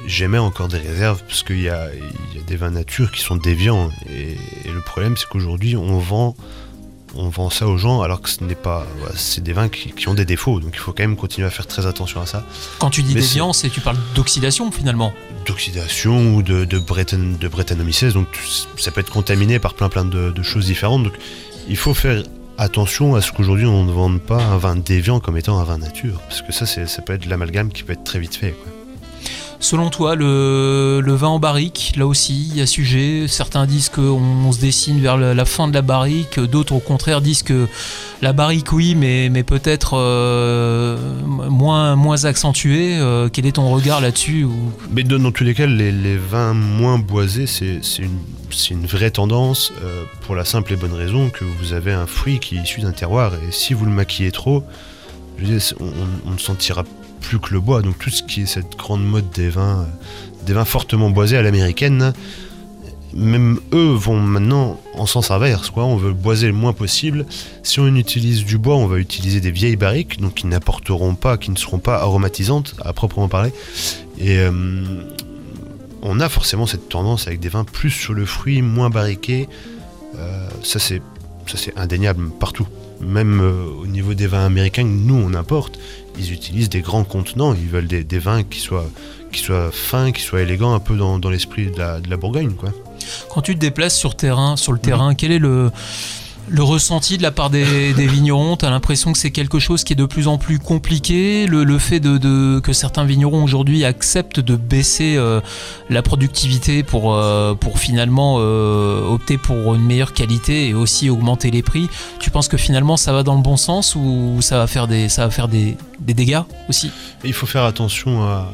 j'émets 0.06 0.38
encore 0.38 0.68
des 0.68 0.78
réserves 0.78 1.24
parce 1.28 1.44
qu'il 1.44 1.60
y 1.60 1.64
y 1.64 1.70
a 1.70 1.90
des 2.48 2.56
vins 2.56 2.72
nature 2.72 3.12
qui 3.12 3.22
sont 3.22 3.36
déviants. 3.36 3.90
Et, 4.10 4.38
et 4.66 4.72
le 4.72 4.82
problème, 4.82 5.16
c'est 5.18 5.28
qu'aujourd'hui, 5.28 5.76
on 5.76 6.00
vend, 6.00 6.36
on 7.16 7.30
vend 7.30 7.50
ça 7.50 7.68
aux 7.68 7.78
gens 7.78 8.02
alors 8.02 8.22
que 8.22 8.30
ce 8.30 8.44
n'est 8.44 8.56
pas. 8.56 8.86
c'est 9.16 9.44
des 9.44 9.54
vins 9.54 9.70
qui, 9.70 9.92
qui 9.92 10.08
ont 10.08 10.14
des 10.14 10.26
défauts. 10.26 10.60
Donc 10.60 10.72
il 10.74 10.80
faut 10.80 10.92
quand 10.94 11.04
même 11.04 11.16
continuer 11.16 11.48
à 11.48 11.50
faire 11.50 11.68
très 11.68 11.86
attention 11.86 12.22
à 12.22 12.26
ça. 12.26 12.46
Quand 12.80 12.90
tu 12.90 13.02
dis 13.04 13.14
déviant, 13.14 13.54
c'est 13.54 13.70
tu 13.70 13.82
parles 13.82 13.98
d'oxydation 14.16 14.72
finalement. 14.72 15.14
D'oxydation 15.46 16.36
ou 16.36 16.44
de, 16.44 16.66
de, 16.66 16.80
Breton, 16.80 17.36
de 17.40 17.48
Brettanomyces. 17.48 18.14
Donc 18.14 18.28
ça 18.78 18.92
peut 18.92 19.02
être 19.02 19.12
contaminé 19.12 19.60
par 19.60 19.74
plein 19.74 19.90
plein 19.90 20.06
de, 20.06 20.32
de 20.32 20.44
choses 20.44 20.66
différentes. 20.68 21.04
Donc 21.04 21.14
il 21.68 21.78
faut 21.78 21.94
faire 21.94 22.24
attention 22.58 23.16
à 23.16 23.22
ce 23.22 23.32
qu'aujourd'hui 23.32 23.66
on 23.66 23.84
ne 23.86 23.92
vende 23.92 24.20
pas 24.22 24.44
un 24.44 24.58
vin 24.58 24.76
déviant 24.76 25.20
comme 25.20 25.38
étant 25.38 25.60
un 25.60 25.64
vin 25.64 25.78
nature. 25.78 26.20
Parce 26.28 26.42
que 26.42 26.52
ça, 26.52 26.66
c'est- 26.66 26.88
ça 26.88 27.02
peut 27.02 27.14
être 27.14 27.24
de 27.26 27.30
l'amalgame 27.30 27.72
qui 27.72 27.84
peut 27.84 27.94
être 27.94 28.04
très 28.04 28.20
vite 28.20 28.36
fait. 28.36 28.52
quoi. 28.52 28.72
Selon 29.62 29.90
toi, 29.90 30.16
le, 30.16 31.02
vin 31.06 31.28
en 31.28 31.40
barrique, 31.40 31.92
là 31.98 32.08
aussi, 32.08 32.48
il 32.50 32.58
y 32.58 32.62
a 32.62 32.66
sujet. 32.66 33.26
Certains 33.28 33.66
disent 33.66 33.90
qu'on 33.90 34.02
on 34.46 34.52
se 34.54 34.60
dessine 34.62 35.02
vers 35.02 35.18
la, 35.18 35.46
fin 35.46 35.68
de 35.68 35.74
la 35.74 35.82
barrique, 35.82 36.40
d'autres 36.40 36.74
au 36.74 36.80
contraire 36.80 37.20
disent 37.20 37.44
que 37.44 37.68
la 38.22 38.32
barrique, 38.32 38.72
oui, 38.72 38.96
mais, 38.96 39.28
mais 39.30 39.44
peut-être 39.44 39.98
euh, 39.98 40.98
moins, 41.28 41.98
moins 41.98 42.24
accentuée. 42.24 42.98
Euh, 42.98 43.28
quel 43.32 43.46
est 43.46 43.54
ton 43.54 43.70
regard 43.70 44.00
là-dessus 44.00 44.46
ou- 44.46 44.72
Mais 44.92 45.04
dans, 45.04 45.32
tous 45.32 45.44
les 45.44 45.54
cas, 45.54 45.66
les, 45.66 46.16
vins 46.18 46.54
moins 46.54 46.98
boisés, 46.98 47.46
c'est 47.46 47.82
une, 48.00 48.18
une 48.72 48.86
vraie 48.86 49.12
tendance 49.12 49.74
euh, 49.84 50.04
pour 50.22 50.36
la 50.36 50.46
simple 50.46 50.72
et 50.72 50.78
bonne 50.78 50.94
raison 50.94 51.30
que 51.30 51.44
vous 51.44 51.74
avez 51.74 51.92
un 51.92 52.06
fruit 52.08 52.40
qui 52.40 52.56
est 52.58 52.62
issu 52.64 52.80
d'un 52.80 52.94
terroir. 52.94 53.34
Et 53.36 53.52
si 53.52 53.74
vous 53.74 53.84
le 53.84 53.92
maquillez 53.92 54.32
trop, 54.32 54.64
je 55.38 55.74
on, 55.80 55.86
on- 56.28 56.32
ne 56.32 56.38
sentira 56.38 56.84
plus 57.20 57.40
que 57.40 57.54
le 57.54 57.60
bois. 57.60 57.82
Donc 57.82 57.98
tout 58.00 58.10
ce 58.10 58.24
qui 58.24 58.42
est 58.42 58.46
cette 58.46 58.78
grande 58.78 59.06
mode 59.06 59.30
des 59.32 59.50
vins, 59.50 59.82
euh, 59.82 60.46
des 60.46 60.54
vins 60.54 60.66
fortement 60.66 61.10
boisés 61.10 61.38
à 61.38 61.42
l'américaine, 61.42 62.14
même 63.14 63.60
eux 63.74 63.92
vont 63.94 64.20
maintenant 64.20 64.80
en 64.96 65.06
sens 65.06 65.32
inverse. 65.32 65.70
Quoi. 65.70 65.86
On 65.86 65.96
veut 65.96 66.14
boiser 66.14 66.48
le 66.48 66.54
moins 66.54 66.74
possible. 66.74 67.26
Si 67.64 67.80
on 67.80 67.88
utilise 67.96 68.46
du 68.46 68.58
bois, 68.58 68.76
on 68.76 68.88
va 68.88 68.98
utiliser 68.98 69.42
des 69.42 69.52
vieilles 69.52 69.76
barriques, 69.76 70.20
donc 70.20 70.36
qui 70.36 70.48
n'apporteront 70.48 71.16
pas, 71.16 71.38
qui 71.38 71.52
ne 71.52 71.58
seront 71.58 71.80
pas 71.80 71.98
aromatisantes 71.98 72.76
à 72.84 72.94
proprement 72.94 73.28
parler. 73.28 73.52
Et 74.18 74.38
euh, 74.38 74.52
on 76.02 76.20
a 76.20 76.30
forcément 76.30 76.68
cette 76.68 76.90
tendance 76.90 77.28
avec 77.28 77.40
des 77.40 77.50
vins 77.50 77.64
plus 77.64 77.92
sur 77.92 78.14
le 78.14 78.26
fruit, 78.26 78.62
moins 78.62 78.90
barriqués. 78.90 79.48
Euh, 80.18 80.48
ça 80.64 80.80
c'est 80.80 81.02
indéniable 81.76 82.30
partout. 82.40 82.68
Même 83.02 83.40
au 83.40 83.88
niveau 83.88 84.14
des 84.14 84.28
vins 84.28 84.46
américains 84.46 84.84
nous 84.84 85.16
on 85.16 85.34
importe, 85.34 85.80
ils 86.18 86.34
utilisent 86.34 86.70
des 86.70 86.82
grands 86.82 87.04
contenants. 87.04 87.54
Ils 87.54 87.70
veulent 87.70 87.88
des, 87.88 88.04
des 88.04 88.20
vins 88.20 88.44
qui 88.44 88.60
soient 88.60 88.88
qui 89.32 89.42
soient 89.42 89.70
fins, 89.72 90.12
qui 90.12 90.22
soient 90.22 90.42
élégants, 90.42 90.74
un 90.74 90.80
peu 90.80 90.96
dans, 90.96 91.20
dans 91.20 91.30
l'esprit 91.30 91.70
de 91.70 91.78
la, 91.78 92.00
de 92.00 92.10
la 92.10 92.18
Bourgogne, 92.18 92.54
quoi. 92.54 92.72
Quand 93.30 93.42
tu 93.42 93.56
te 93.56 93.60
déplaces 93.60 93.96
sur, 93.96 94.16
terrain, 94.16 94.56
sur 94.56 94.72
le 94.72 94.80
terrain, 94.80 95.16
quel 95.16 95.32
est 95.32 95.40
le, 95.40 95.72
le 96.50 96.64
ressenti 96.64 97.18
de 97.18 97.24
la 97.24 97.32
part 97.32 97.50
des, 97.50 97.94
vignerons 97.94 98.58
Tu 98.58 98.66
as 98.66 98.70
l'impression 98.70 99.12
que 99.12 99.18
c'est 99.18 99.32
quelque 99.32 99.60
chose 99.60 99.84
qui 99.84 99.94
est 99.94 99.96
de 99.96 100.06
plus 100.06 100.28
en 100.28 100.38
plus 100.38 100.60
compliqué 100.60 101.48
Le, 101.48 101.78
fait 101.78 102.00
de, 102.00 102.60
que 102.60 102.74
certains 102.74 103.06
vignerons 103.06 103.44
aujourd'hui 103.44 103.86
acceptent 103.86 104.40
de 104.40 104.56
baisser 104.56 105.16
euh, 105.18 105.42
la 105.90 106.02
productivité 106.02 106.84
pour, 106.84 107.14
euh, 107.14 107.54
pour 107.54 107.80
finalement 107.80 108.38
euh, 108.40 109.08
opter 109.08 109.38
pour 109.38 109.76
une 109.76 109.84
meilleure 109.84 110.14
qualité 110.14 110.70
et 110.70 110.74
aussi 110.74 111.10
augmenter 111.10 111.52
les 111.52 111.62
prix, 111.62 111.88
tu 112.20 112.32
penses 112.32 112.48
que 112.48 112.58
finalement 112.58 112.98
ça 112.98 113.14
va 113.14 113.24
dans 113.24 113.36
le 113.36 113.42
bon 113.42 113.58
sens 113.58 113.96
ou 113.96 114.38
ça 114.42 114.58
va 114.58 114.68
faire 114.68 114.88
des, 114.88 115.10
ça 115.10 115.26
va 115.26 115.32
faire 115.32 115.48
des, 115.48 115.78
des 116.00 116.14
dégâts 116.14 116.42
aussi? 116.68 116.92
Il 117.24 117.34
faut 117.34 117.46
faire 117.46 117.64
attention 117.64 118.24
à. 118.24 118.48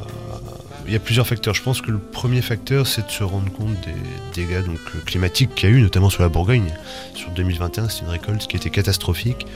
Il 0.86 0.92
y 0.92 0.96
a 0.96 1.00
plusieurs 1.00 1.26
facteurs. 1.26 1.54
Je 1.54 1.62
pense 1.62 1.80
que 1.80 1.90
le 1.90 1.98
premier 1.98 2.42
facteur, 2.42 2.86
c'est 2.86 3.06
de 3.06 3.10
se 3.10 3.24
rendre 3.24 3.50
compte 3.50 3.74
des 3.84 3.94
dégâts 4.34 4.64
donc, 4.64 4.78
euh, 4.94 5.00
climatiques 5.04 5.54
qu'il 5.54 5.68
y 5.68 5.72
a 5.72 5.74
eu, 5.76 5.80
notamment 5.80 6.10
sur 6.10 6.22
la 6.22 6.28
Bourgogne. 6.28 6.72
Sur 7.14 7.30
2021, 7.30 7.88
c'est 7.88 8.02
une 8.02 8.08
récolte 8.08 8.46
qui 8.46 8.56
était 8.56 8.70
catastrophique. 8.70 9.46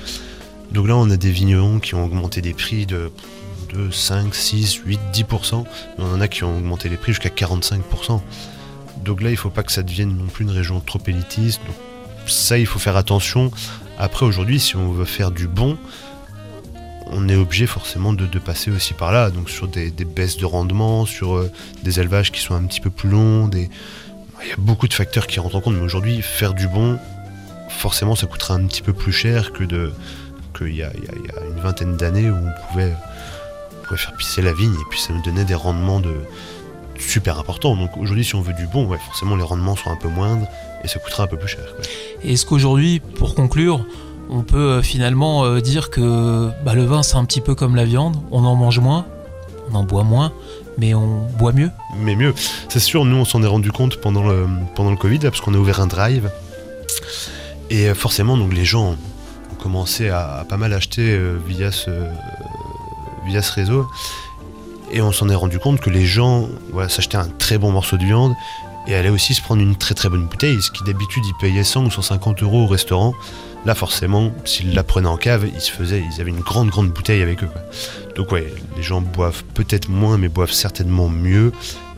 Donc 0.73 0.89
là, 0.89 0.97
on 0.97 1.09
a 1.11 1.17
des 1.17 1.31
vignerons 1.31 1.79
qui 1.79 1.95
ont 1.95 2.05
augmenté 2.05 2.41
des 2.41 2.53
prix 2.53 2.85
de, 2.85 3.13
de 3.73 3.91
5, 3.91 4.35
6, 4.35 4.83
8, 4.85 5.01
10%. 5.13 5.65
Mais 5.99 6.05
on 6.05 6.15
en 6.15 6.21
a 6.21 6.27
qui 6.27 6.43
ont 6.43 6.57
augmenté 6.57 6.89
les 6.89 6.97
prix 6.97 7.13
jusqu'à 7.13 7.29
45%. 7.29 8.21
Donc 9.05 9.23
là, 9.23 9.29
il 9.31 9.35
ne 9.35 9.39
faut 9.39 9.51
pas 9.51 9.63
que 9.63 9.73
ça 9.73 9.83
devienne 9.83 10.17
non 10.17 10.27
plus 10.27 10.45
une 10.45 10.51
région 10.51 10.81
trop 10.81 11.01
élitiste. 11.07 11.61
Donc 11.67 11.77
ça, 12.27 12.59
il 12.59 12.67
faut 12.67 12.81
faire 12.81 12.97
attention. 12.97 13.53
Après, 13.99 14.27
aujourd'hui, 14.27 14.59
si 14.59 14.77
on 14.77 14.91
veut 14.91 15.05
faire 15.05 15.31
du 15.31 15.47
bon, 15.47 15.79
on 17.13 17.29
est 17.29 17.37
obligé 17.37 17.67
forcément 17.67 18.13
de, 18.13 18.27
passer 18.39 18.71
aussi 18.71 18.95
par 18.95 19.13
là, 19.13 19.31
donc 19.31 19.51
sur 19.51 19.69
des, 19.69 19.91
baisses 19.91 20.37
de 20.37 20.47
rendement, 20.47 21.05
sur 21.07 21.37
euh, 21.37 21.51
des 21.83 22.01
élevages 22.01 22.33
qui 22.33 22.41
sont 22.41 22.55
un 22.55 22.63
petit 22.65 22.81
peu 22.81 22.91
plus 22.91 23.09
longs, 23.09 23.51
il 23.53 24.49
y 24.49 24.53
a 24.53 24.57
beaucoup 24.57 24.89
de 24.89 24.95
facteurs 24.95 25.27
qui 25.27 25.41
rentrent 25.41 25.57
en 25.57 25.61
compte, 25.61 25.75
mais 25.75 25.83
aujourd'hui 25.83 26.23
faire 26.23 26.55
du 26.55 26.69
bon, 26.69 26.99
forcément 27.69 28.15
ça 28.15 28.27
coûtera 28.27 28.55
un 28.55 28.67
petit 28.67 28.83
peu 28.83 28.93
plus 28.93 29.13
cher 29.13 29.53
que 29.53 29.65
qu'il 30.57 30.75
y, 30.75 30.83
a- 30.83 30.93
une 31.49 31.61
vingtaine 31.61 31.97
d'années 31.97 32.31
où 32.31 32.37
on 32.37 32.69
pouvait, 32.69 32.93
faire 33.97 34.15
pisser 34.17 34.41
la 34.41 34.53
vigne 34.53 34.75
et 34.75 34.85
puis 34.89 35.01
ça 35.01 35.13
nous 35.13 35.23
donnait 35.23 35.45
des 35.45 35.55
rendements 35.55 36.01
de 36.01 36.15
super 36.99 37.39
importants. 37.39 37.77
Donc 37.77 37.97
aujourd'hui 37.97 38.25
si 38.25 38.35
on 38.37 38.41
veut 38.41 38.53
du 38.53 38.67
bon, 38.67 38.89
forcément 38.99 39.37
les 39.37 39.43
rendements 39.43 39.75
sont 39.75 39.91
un 39.91 39.97
peu 39.97 40.09
moindres 40.09 40.47
et 40.85 40.89
ça 40.89 40.99
coûtera 41.01 41.25
un 41.25 41.27
peu 41.27 41.37
plus 41.37 41.49
cher. 41.49 41.65
Est-ce 42.23 42.47
qu'aujourd'hui, 42.47 43.01
pour 43.01 43.35
conclure, 43.35 43.85
on 44.31 44.43
peut 44.43 44.57
euh, 44.57 44.83
finalement 44.83 45.45
euh, 45.45 45.61
dire 45.61 45.91
que 45.91 46.51
bah, 46.65 46.75
le 46.75 46.85
vin 46.85 47.03
c'est 47.03 47.17
un 47.17 47.25
petit 47.25 47.41
peu 47.41 47.55
comme 47.55 47.77
la 47.77 47.85
viande, 47.85 48.17
on 48.31 48.45
en 48.45 48.55
mange 48.55 48.79
moins, 48.79 49.07
on 49.71 49.75
en 49.75 49.85
boit 49.85 50.05
moins, 50.05 50.33
mais 50.79 50.95
on 50.95 51.27
boit 51.39 51.53
mieux 51.53 51.71
mais 51.97 52.15
mieux. 52.15 52.33
C'est 52.69 52.81
sûr, 52.81 53.05
nous 53.05 53.17
on 53.17 53.25
s'en 53.25 53.43
est 53.43 53.49
rendu 53.49 53.73
compte 53.73 54.01
pendant 54.01 54.27
le, 54.27 54.97
Covid, 54.97 55.19
parce 55.19 55.41
qu'on 55.41 55.55
a 55.55 55.59
ouvert 55.59 55.81
un 55.81 55.89
drive. 55.89 56.31
Et 57.69 57.89
euh, 57.89 57.95
forcément, 57.95 58.37
donc 58.37 58.55
les 58.55 58.65
gens 58.65 58.93
ont 58.93 58.97
commencé 59.63 60.09
à, 60.09 60.47
pas 60.49 60.57
mal 60.57 60.73
acheter 60.73 61.19
via, 61.47 61.71
ce, 61.73 61.91
via 63.27 63.43
ce 63.43 63.53
réseau. 63.53 63.87
Et 64.93 65.03
on 65.03 65.13
s'en 65.13 65.29
est 65.29 65.35
rendu 65.35 65.59
compte 65.59 65.81
que 65.81 65.91
les 65.91 66.07
gens 66.07 66.49
voilà, 66.73 66.89
s'achetaient 66.89 67.17
un 67.17 67.29
très 67.29 67.59
bon 67.59 67.71
morceau 67.71 67.97
de 67.97 68.05
viande 68.05 68.35
et 68.89 68.95
allaient 68.95 69.11
aussi 69.11 69.35
se 69.35 69.43
prendre 69.43 69.63
une 69.63 69.77
très 69.77 69.95
très 69.95 70.09
bonne 70.09 70.27
bouteille. 70.27 70.61
Ce 70.63 70.71
qui 70.71 70.83
d'habitude 70.85 71.23
ils 71.27 71.35
payaient 71.41 71.65
100 71.65 71.85
ou 71.85 71.91
150 71.91 72.43
euros 72.43 72.65
au 72.65 72.67
restaurant. 72.67 73.15
Là 73.67 73.75
forcément, 73.75 74.33
s'ils 74.45 74.75
la 74.75 74.83
prenaient 74.83 75.09
en 75.09 75.17
cave, 75.17 75.47
ils 75.53 75.61
se 75.61 75.71
faisaient, 75.71 76.03
ils 76.15 76.21
avaient 76.21 76.31
une 76.31 76.41
grande 76.41 76.71
grande 76.71 76.91
bouteille 76.91 77.23
avec 77.23 77.43
eux. 77.43 77.47
quoi. 77.47 77.61
Donc 78.17 78.33
ouais, 78.33 78.53
les 78.77 78.83
gens 78.83 79.01
boivent 79.01 79.45
peut-être 79.55 79.89
moins, 79.89 80.17
mais 80.17 80.29
boivent 80.29 80.53
certainement 80.53 81.09
mieux 81.09 81.53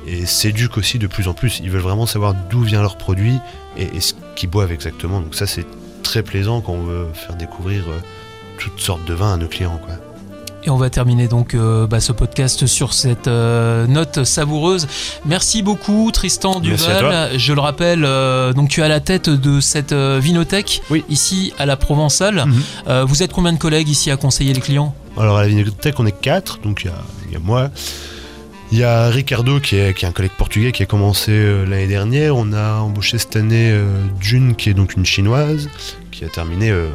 et 0.07 0.27
s'éduquent 0.27 0.79
aussi 0.79 0.98
de 0.98 1.07
plus 1.07 1.29
en 1.29 1.35
plus. 1.35 1.61
Ils 1.61 1.70
veulent 1.70 1.81
vraiment 1.81 2.07
savoir 2.07 2.35
d'où 2.51 2.62
vient 2.62 2.83
leur 2.83 2.96
produit 2.96 3.38
et, 3.77 4.01
ce 4.01 4.14
qu'ils 4.35 4.51
boivent 4.51 4.72
exactement. 4.72 5.20
Donc 5.20 5.35
ça 5.35 5.46
c'est 5.46 5.66
très 6.03 6.22
plaisant 6.22 6.61
quand 6.61 6.72
on 6.72 6.85
veut 6.85 7.07
faire 7.14 7.37
découvrir 7.37 7.85
euh, 7.88 7.98
toutes 8.59 8.81
sortes 8.81 9.05
de 9.05 9.14
vins 9.14 9.35
à 9.35 9.37
nos 9.37 9.48
clients. 9.48 9.81
Et 10.64 10.70
on 10.70 10.77
va 10.77 10.90
terminer 10.90 11.27
donc 11.27 11.55
euh, 11.55 11.87
bah, 11.87 12.01
ce 12.01 12.12
podcast 12.12 12.66
sur 12.66 12.94
cette 12.94 13.27
euh, 13.27 13.87
note 13.87 14.25
savoureuse. 14.25 14.87
Merci 15.25 15.62
beaucoup 15.62 16.11
Tristan 16.12 16.61
Duval. 16.61 17.37
Je 17.37 17.53
le 17.53 17.61
rappelle, 17.61 18.05
euh, 18.05 18.53
donc 18.53 18.68
tu 18.68 18.81
es 18.81 18.85
à 18.85 18.88
la 18.88 19.01
tête 19.01 19.29
de 19.29 19.61
cette 19.61 19.92
vinothèque 19.92 20.83
Oui. 20.90 21.05
ici 21.09 21.53
à 21.59 21.66
la 21.66 21.77
Provençale. 21.77 22.44
Mhm. 22.46 23.05
Vous 23.05 23.22
êtes 23.22 23.33
combien 23.33 23.53
de 23.53 23.59
collègues 23.59 23.88
ici 23.88 24.11
à 24.11 24.16
conseiller 24.16 24.53
les 24.53 24.61
clients? 24.61 24.94
Alors 25.18 25.37
à 25.37 25.42
la 25.42 25.48
Vinothèque 25.48 25.98
on 25.98 26.07
est 26.07 26.18
quatre, 26.20 26.61
donc 26.61 26.83
il 26.85 26.87
y 26.87 26.90
a, 26.90 27.03
il 27.27 27.33
y 27.33 27.37
a 27.37 27.40
moi. 27.40 27.70
Il 28.72 28.79
y 28.79 28.85
a 28.85 29.11
Ricardo 29.11 29.61
qui 29.61 29.77
est, 29.77 29.92
qui 29.92 30.07
est 30.07 30.09
un 30.09 30.12
collègue 30.12 30.33
portugais 30.38 30.72
qui 30.72 30.83
a 30.83 30.87
commencé 30.87 31.31
euh, 31.33 31.66
l'année 31.66 31.87
dernière. 31.87 32.37
On 32.37 32.55
a 32.55 32.77
embauché 32.77 33.18
cette 33.18 33.37
année 33.37 33.70
euh, 33.70 33.85
June 34.18 34.57
qui 34.57 34.70
est 34.70 34.75
donc 34.75 34.96
une 34.96 35.05
chinoise 35.05 35.68
qui 36.11 36.25
a 36.25 36.29
terminé 36.29 36.70
euh, 36.70 36.88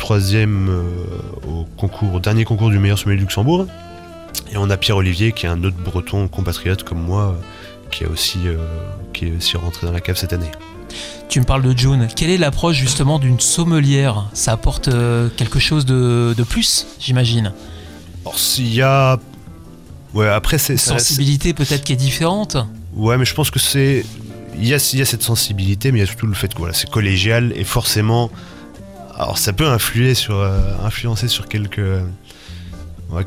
troisième 0.00 0.68
euh, 0.68 0.82
au 1.46 1.64
concours, 1.76 2.14
au 2.14 2.20
dernier 2.20 2.44
concours 2.44 2.70
du 2.70 2.80
meilleur 2.80 2.98
sommelier 2.98 3.18
de 3.18 3.22
Luxembourg. 3.22 3.66
Et 4.50 4.56
on 4.56 4.68
a 4.70 4.76
Pierre 4.76 4.96
Olivier 4.96 5.30
qui 5.30 5.46
est 5.46 5.48
un 5.48 5.62
autre 5.62 5.76
breton 5.76 6.26
compatriote 6.26 6.82
comme 6.82 7.00
moi 7.00 7.36
qui, 7.92 8.02
est 8.02 8.06
aussi, 8.08 8.38
euh, 8.46 8.56
qui 9.12 9.26
est 9.26 9.36
aussi 9.36 9.56
rentré 9.56 9.86
dans 9.86 9.92
la 9.92 10.00
cave 10.00 10.16
cette 10.16 10.32
année. 10.32 10.50
Tu 11.28 11.38
me 11.38 11.44
parles 11.44 11.62
de 11.62 11.78
June. 11.78 12.08
Quelle 12.16 12.30
est 12.30 12.38
l'approche 12.38 12.76
justement 12.76 13.20
d'une 13.20 13.38
sommelière? 13.38 14.28
Ça 14.32 14.52
apporte 14.52 14.88
euh, 14.88 15.28
quelque 15.36 15.60
chose 15.60 15.84
de, 15.84 16.34
de 16.36 16.42
plus, 16.42 16.86
j'imagine? 16.98 17.52
Alors 18.24 18.38
s'il 18.38 18.74
y 18.74 18.82
a... 18.82 19.18
Ouais 20.14 20.28
après 20.28 20.58
c'est... 20.58 20.72
Une 20.72 20.78
sensibilité 20.78 21.54
peut-être 21.54 21.84
qui 21.84 21.92
est 21.92 21.96
différente? 21.96 22.56
Ouais, 22.94 23.16
mais 23.16 23.24
je 23.24 23.34
pense 23.34 23.50
que 23.52 23.60
c'est. 23.60 24.04
Il 24.56 24.66
y, 24.66 24.74
a, 24.74 24.90
il 24.92 24.98
y 24.98 25.02
a 25.02 25.04
cette 25.04 25.22
sensibilité, 25.22 25.92
mais 25.92 25.98
il 25.98 26.00
y 26.00 26.04
a 26.04 26.06
surtout 26.06 26.26
le 26.26 26.34
fait 26.34 26.52
que 26.52 26.58
voilà, 26.58 26.74
c'est 26.74 26.90
collégial 26.90 27.52
et 27.54 27.62
forcément. 27.62 28.30
Alors 29.22 29.36
ça 29.36 29.52
peut 29.52 29.66
influer 29.66 30.14
sur, 30.14 30.36
euh, 30.38 30.58
influencer 30.82 31.28
sur 31.28 31.46
quelques, 31.46 31.80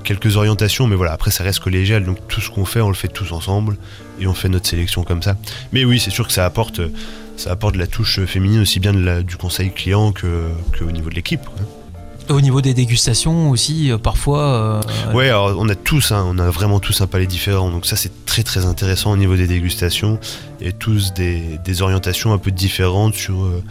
quelques 0.03 0.37
orientations, 0.37 0.87
mais 0.87 0.95
voilà, 0.95 1.11
après 1.13 1.29
ça 1.29 1.43
reste 1.43 1.59
collégial, 1.59 2.03
donc 2.03 2.17
tout 2.27 2.41
ce 2.41 2.49
qu'on 2.49 2.65
fait, 2.65 2.81
on 2.81 2.87
le 2.87 2.95
fait 2.95 3.09
tous 3.09 3.31
ensemble 3.31 3.77
et 4.19 4.25
on 4.25 4.33
fait 4.33 4.49
notre 4.49 4.67
sélection 4.67 5.03
comme 5.03 5.21
ça. 5.21 5.35
Mais 5.71 5.85
oui, 5.85 5.99
c'est 5.99 6.09
sûr 6.09 6.25
que 6.25 6.33
ça 6.33 6.45
apporte, 6.45 6.81
ça 7.37 7.51
apporte 7.51 7.75
de 7.75 7.79
la 7.79 7.85
touche 7.85 8.19
féminine 8.25 8.61
aussi 8.61 8.79
bien 8.79 8.91
de 8.93 9.03
la- 9.03 9.21
du 9.21 9.37
conseil 9.37 9.71
client 9.71 10.11
que, 10.11 10.49
que 10.71 10.83
au 10.83 10.89
niveau 10.91 11.09
de 11.11 11.15
l'équipe. 11.15 11.41
Au 12.29 12.39
niveau 12.41 12.61
des 12.61 12.73
dégustations 12.73 13.49
aussi, 13.49 13.91
euh, 13.91 13.97
parfois. 13.97 14.39
euh, 14.39 15.13
Ouais, 15.13 15.27
alors 15.27 15.53
on 15.59 15.67
a 15.67 15.75
tous, 15.75 16.11
hein, 16.13 16.23
on 16.25 16.39
a 16.39 16.49
vraiment 16.49 16.79
tous 16.79 17.01
un 17.01 17.07
palais 17.07 17.27
différent, 17.27 17.69
donc 17.69 17.85
ça 17.85 17.97
c'est 17.97 18.25
très 18.25 18.41
très 18.43 18.65
intéressant 18.65 19.11
au 19.11 19.17
niveau 19.17 19.35
des 19.35 19.45
dégustations 19.45 20.17
et 20.61 20.71
tous 20.71 21.13
des, 21.13 21.59
des 21.65 21.81
orientations 21.81 22.31
un 22.33 22.37
peu 22.37 22.49
différentes 22.49 23.13
sur 23.13 23.43
euh, 23.43 23.61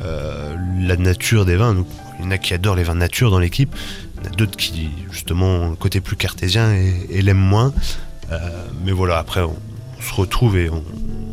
la 0.00 0.96
nature 0.96 1.44
des 1.44 1.56
vins. 1.56 1.74
Donc, 1.74 1.86
il 2.18 2.24
y 2.24 2.28
en 2.28 2.30
a 2.30 2.38
qui 2.38 2.54
adorent 2.54 2.76
les 2.76 2.84
vins 2.84 2.94
nature 2.94 3.30
dans 3.30 3.38
l'équipe, 3.38 3.74
il 4.16 4.24
y 4.24 4.28
en 4.28 4.32
a 4.32 4.34
d'autres 4.36 4.56
qui 4.56 4.90
justement 5.10 5.46
ont 5.46 5.70
le 5.70 5.76
côté 5.76 6.00
plus 6.00 6.16
cartésien 6.16 6.72
et, 6.72 6.94
et 7.10 7.22
l'aiment 7.22 7.36
moins. 7.36 7.72
Euh, 8.32 8.38
mais 8.84 8.92
voilà, 8.92 9.18
après 9.18 9.42
on, 9.42 9.56
on 9.98 10.02
se 10.02 10.14
retrouve 10.14 10.56
et 10.56 10.70
on, 10.70 10.82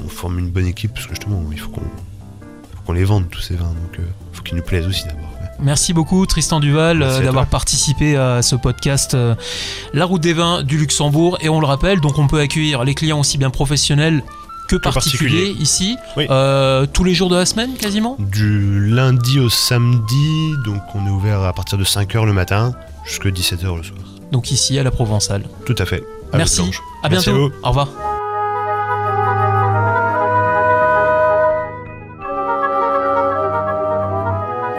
on 0.05 0.09
forme 0.09 0.39
une 0.39 0.49
bonne 0.49 0.67
équipe 0.67 0.93
parce 0.93 1.05
que 1.05 1.11
justement 1.15 1.41
il 1.51 1.59
faut 1.59 1.71
qu'on 2.85 2.93
les 2.93 3.05
vende 3.05 3.29
tous 3.29 3.39
ces 3.39 3.55
vins, 3.55 3.65
donc 3.65 3.97
il 3.97 4.03
faut 4.33 4.43
qu'ils 4.43 4.57
nous 4.57 4.63
plaisent 4.63 4.85
aussi 4.87 5.05
d'abord. 5.05 5.29
Merci 5.59 5.93
beaucoup 5.93 6.25
Tristan 6.25 6.59
Duval 6.59 7.01
euh, 7.01 7.21
d'avoir 7.21 7.45
participé 7.45 8.17
à 8.17 8.41
ce 8.41 8.55
podcast 8.55 9.13
euh, 9.13 9.35
La 9.93 10.03
route 10.05 10.21
des 10.21 10.33
vins 10.33 10.63
du 10.63 10.77
Luxembourg 10.77 11.37
et 11.41 11.47
on 11.47 11.59
le 11.61 11.65
rappelle 11.65 12.01
donc 12.01 12.17
on 12.17 12.27
peut 12.27 12.39
accueillir 12.39 12.83
les 12.83 12.93
clients 12.93 13.19
aussi 13.19 13.37
bien 13.37 13.49
professionnels 13.49 14.23
que, 14.67 14.75
particuliers. 14.75 15.55
ici 15.59 15.97
Oui. 16.17 16.25
euh, 16.29 16.85
tous 16.91 17.03
les 17.03 17.13
jours 17.13 17.29
de 17.29 17.35
la 17.35 17.45
semaine 17.45 17.73
quasiment 17.75 18.15
Du 18.19 18.87
lundi 18.89 19.39
au 19.39 19.49
samedi, 19.49 20.53
donc 20.65 20.81
on 20.95 21.05
est 21.07 21.11
ouvert 21.11 21.41
à 21.41 21.53
partir 21.53 21.77
de 21.77 21.83
5h 21.83 22.25
le 22.25 22.33
matin 22.33 22.73
jusqu'à 23.05 23.29
17h 23.29 23.77
le 23.77 23.83
soir. 23.83 23.99
donc 24.31 24.51
ici 24.51 24.77
à 24.79 24.83
la 24.83 24.91
Provençale. 24.91 25.43
Tout 25.65 25.75
à 25.77 25.85
fait. 25.85 26.03
Merci. 26.33 26.61
À 27.03 27.09
Merci 27.09 27.29
bientôt. 27.29 27.45
à 27.45 27.47
vous. 27.49 27.53
Au 27.63 27.67
revoir. 27.69 27.87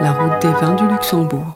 La 0.01 0.11
route 0.11 0.41
des 0.41 0.51
vins 0.53 0.73
du 0.75 0.87
Luxembourg. 0.87 1.55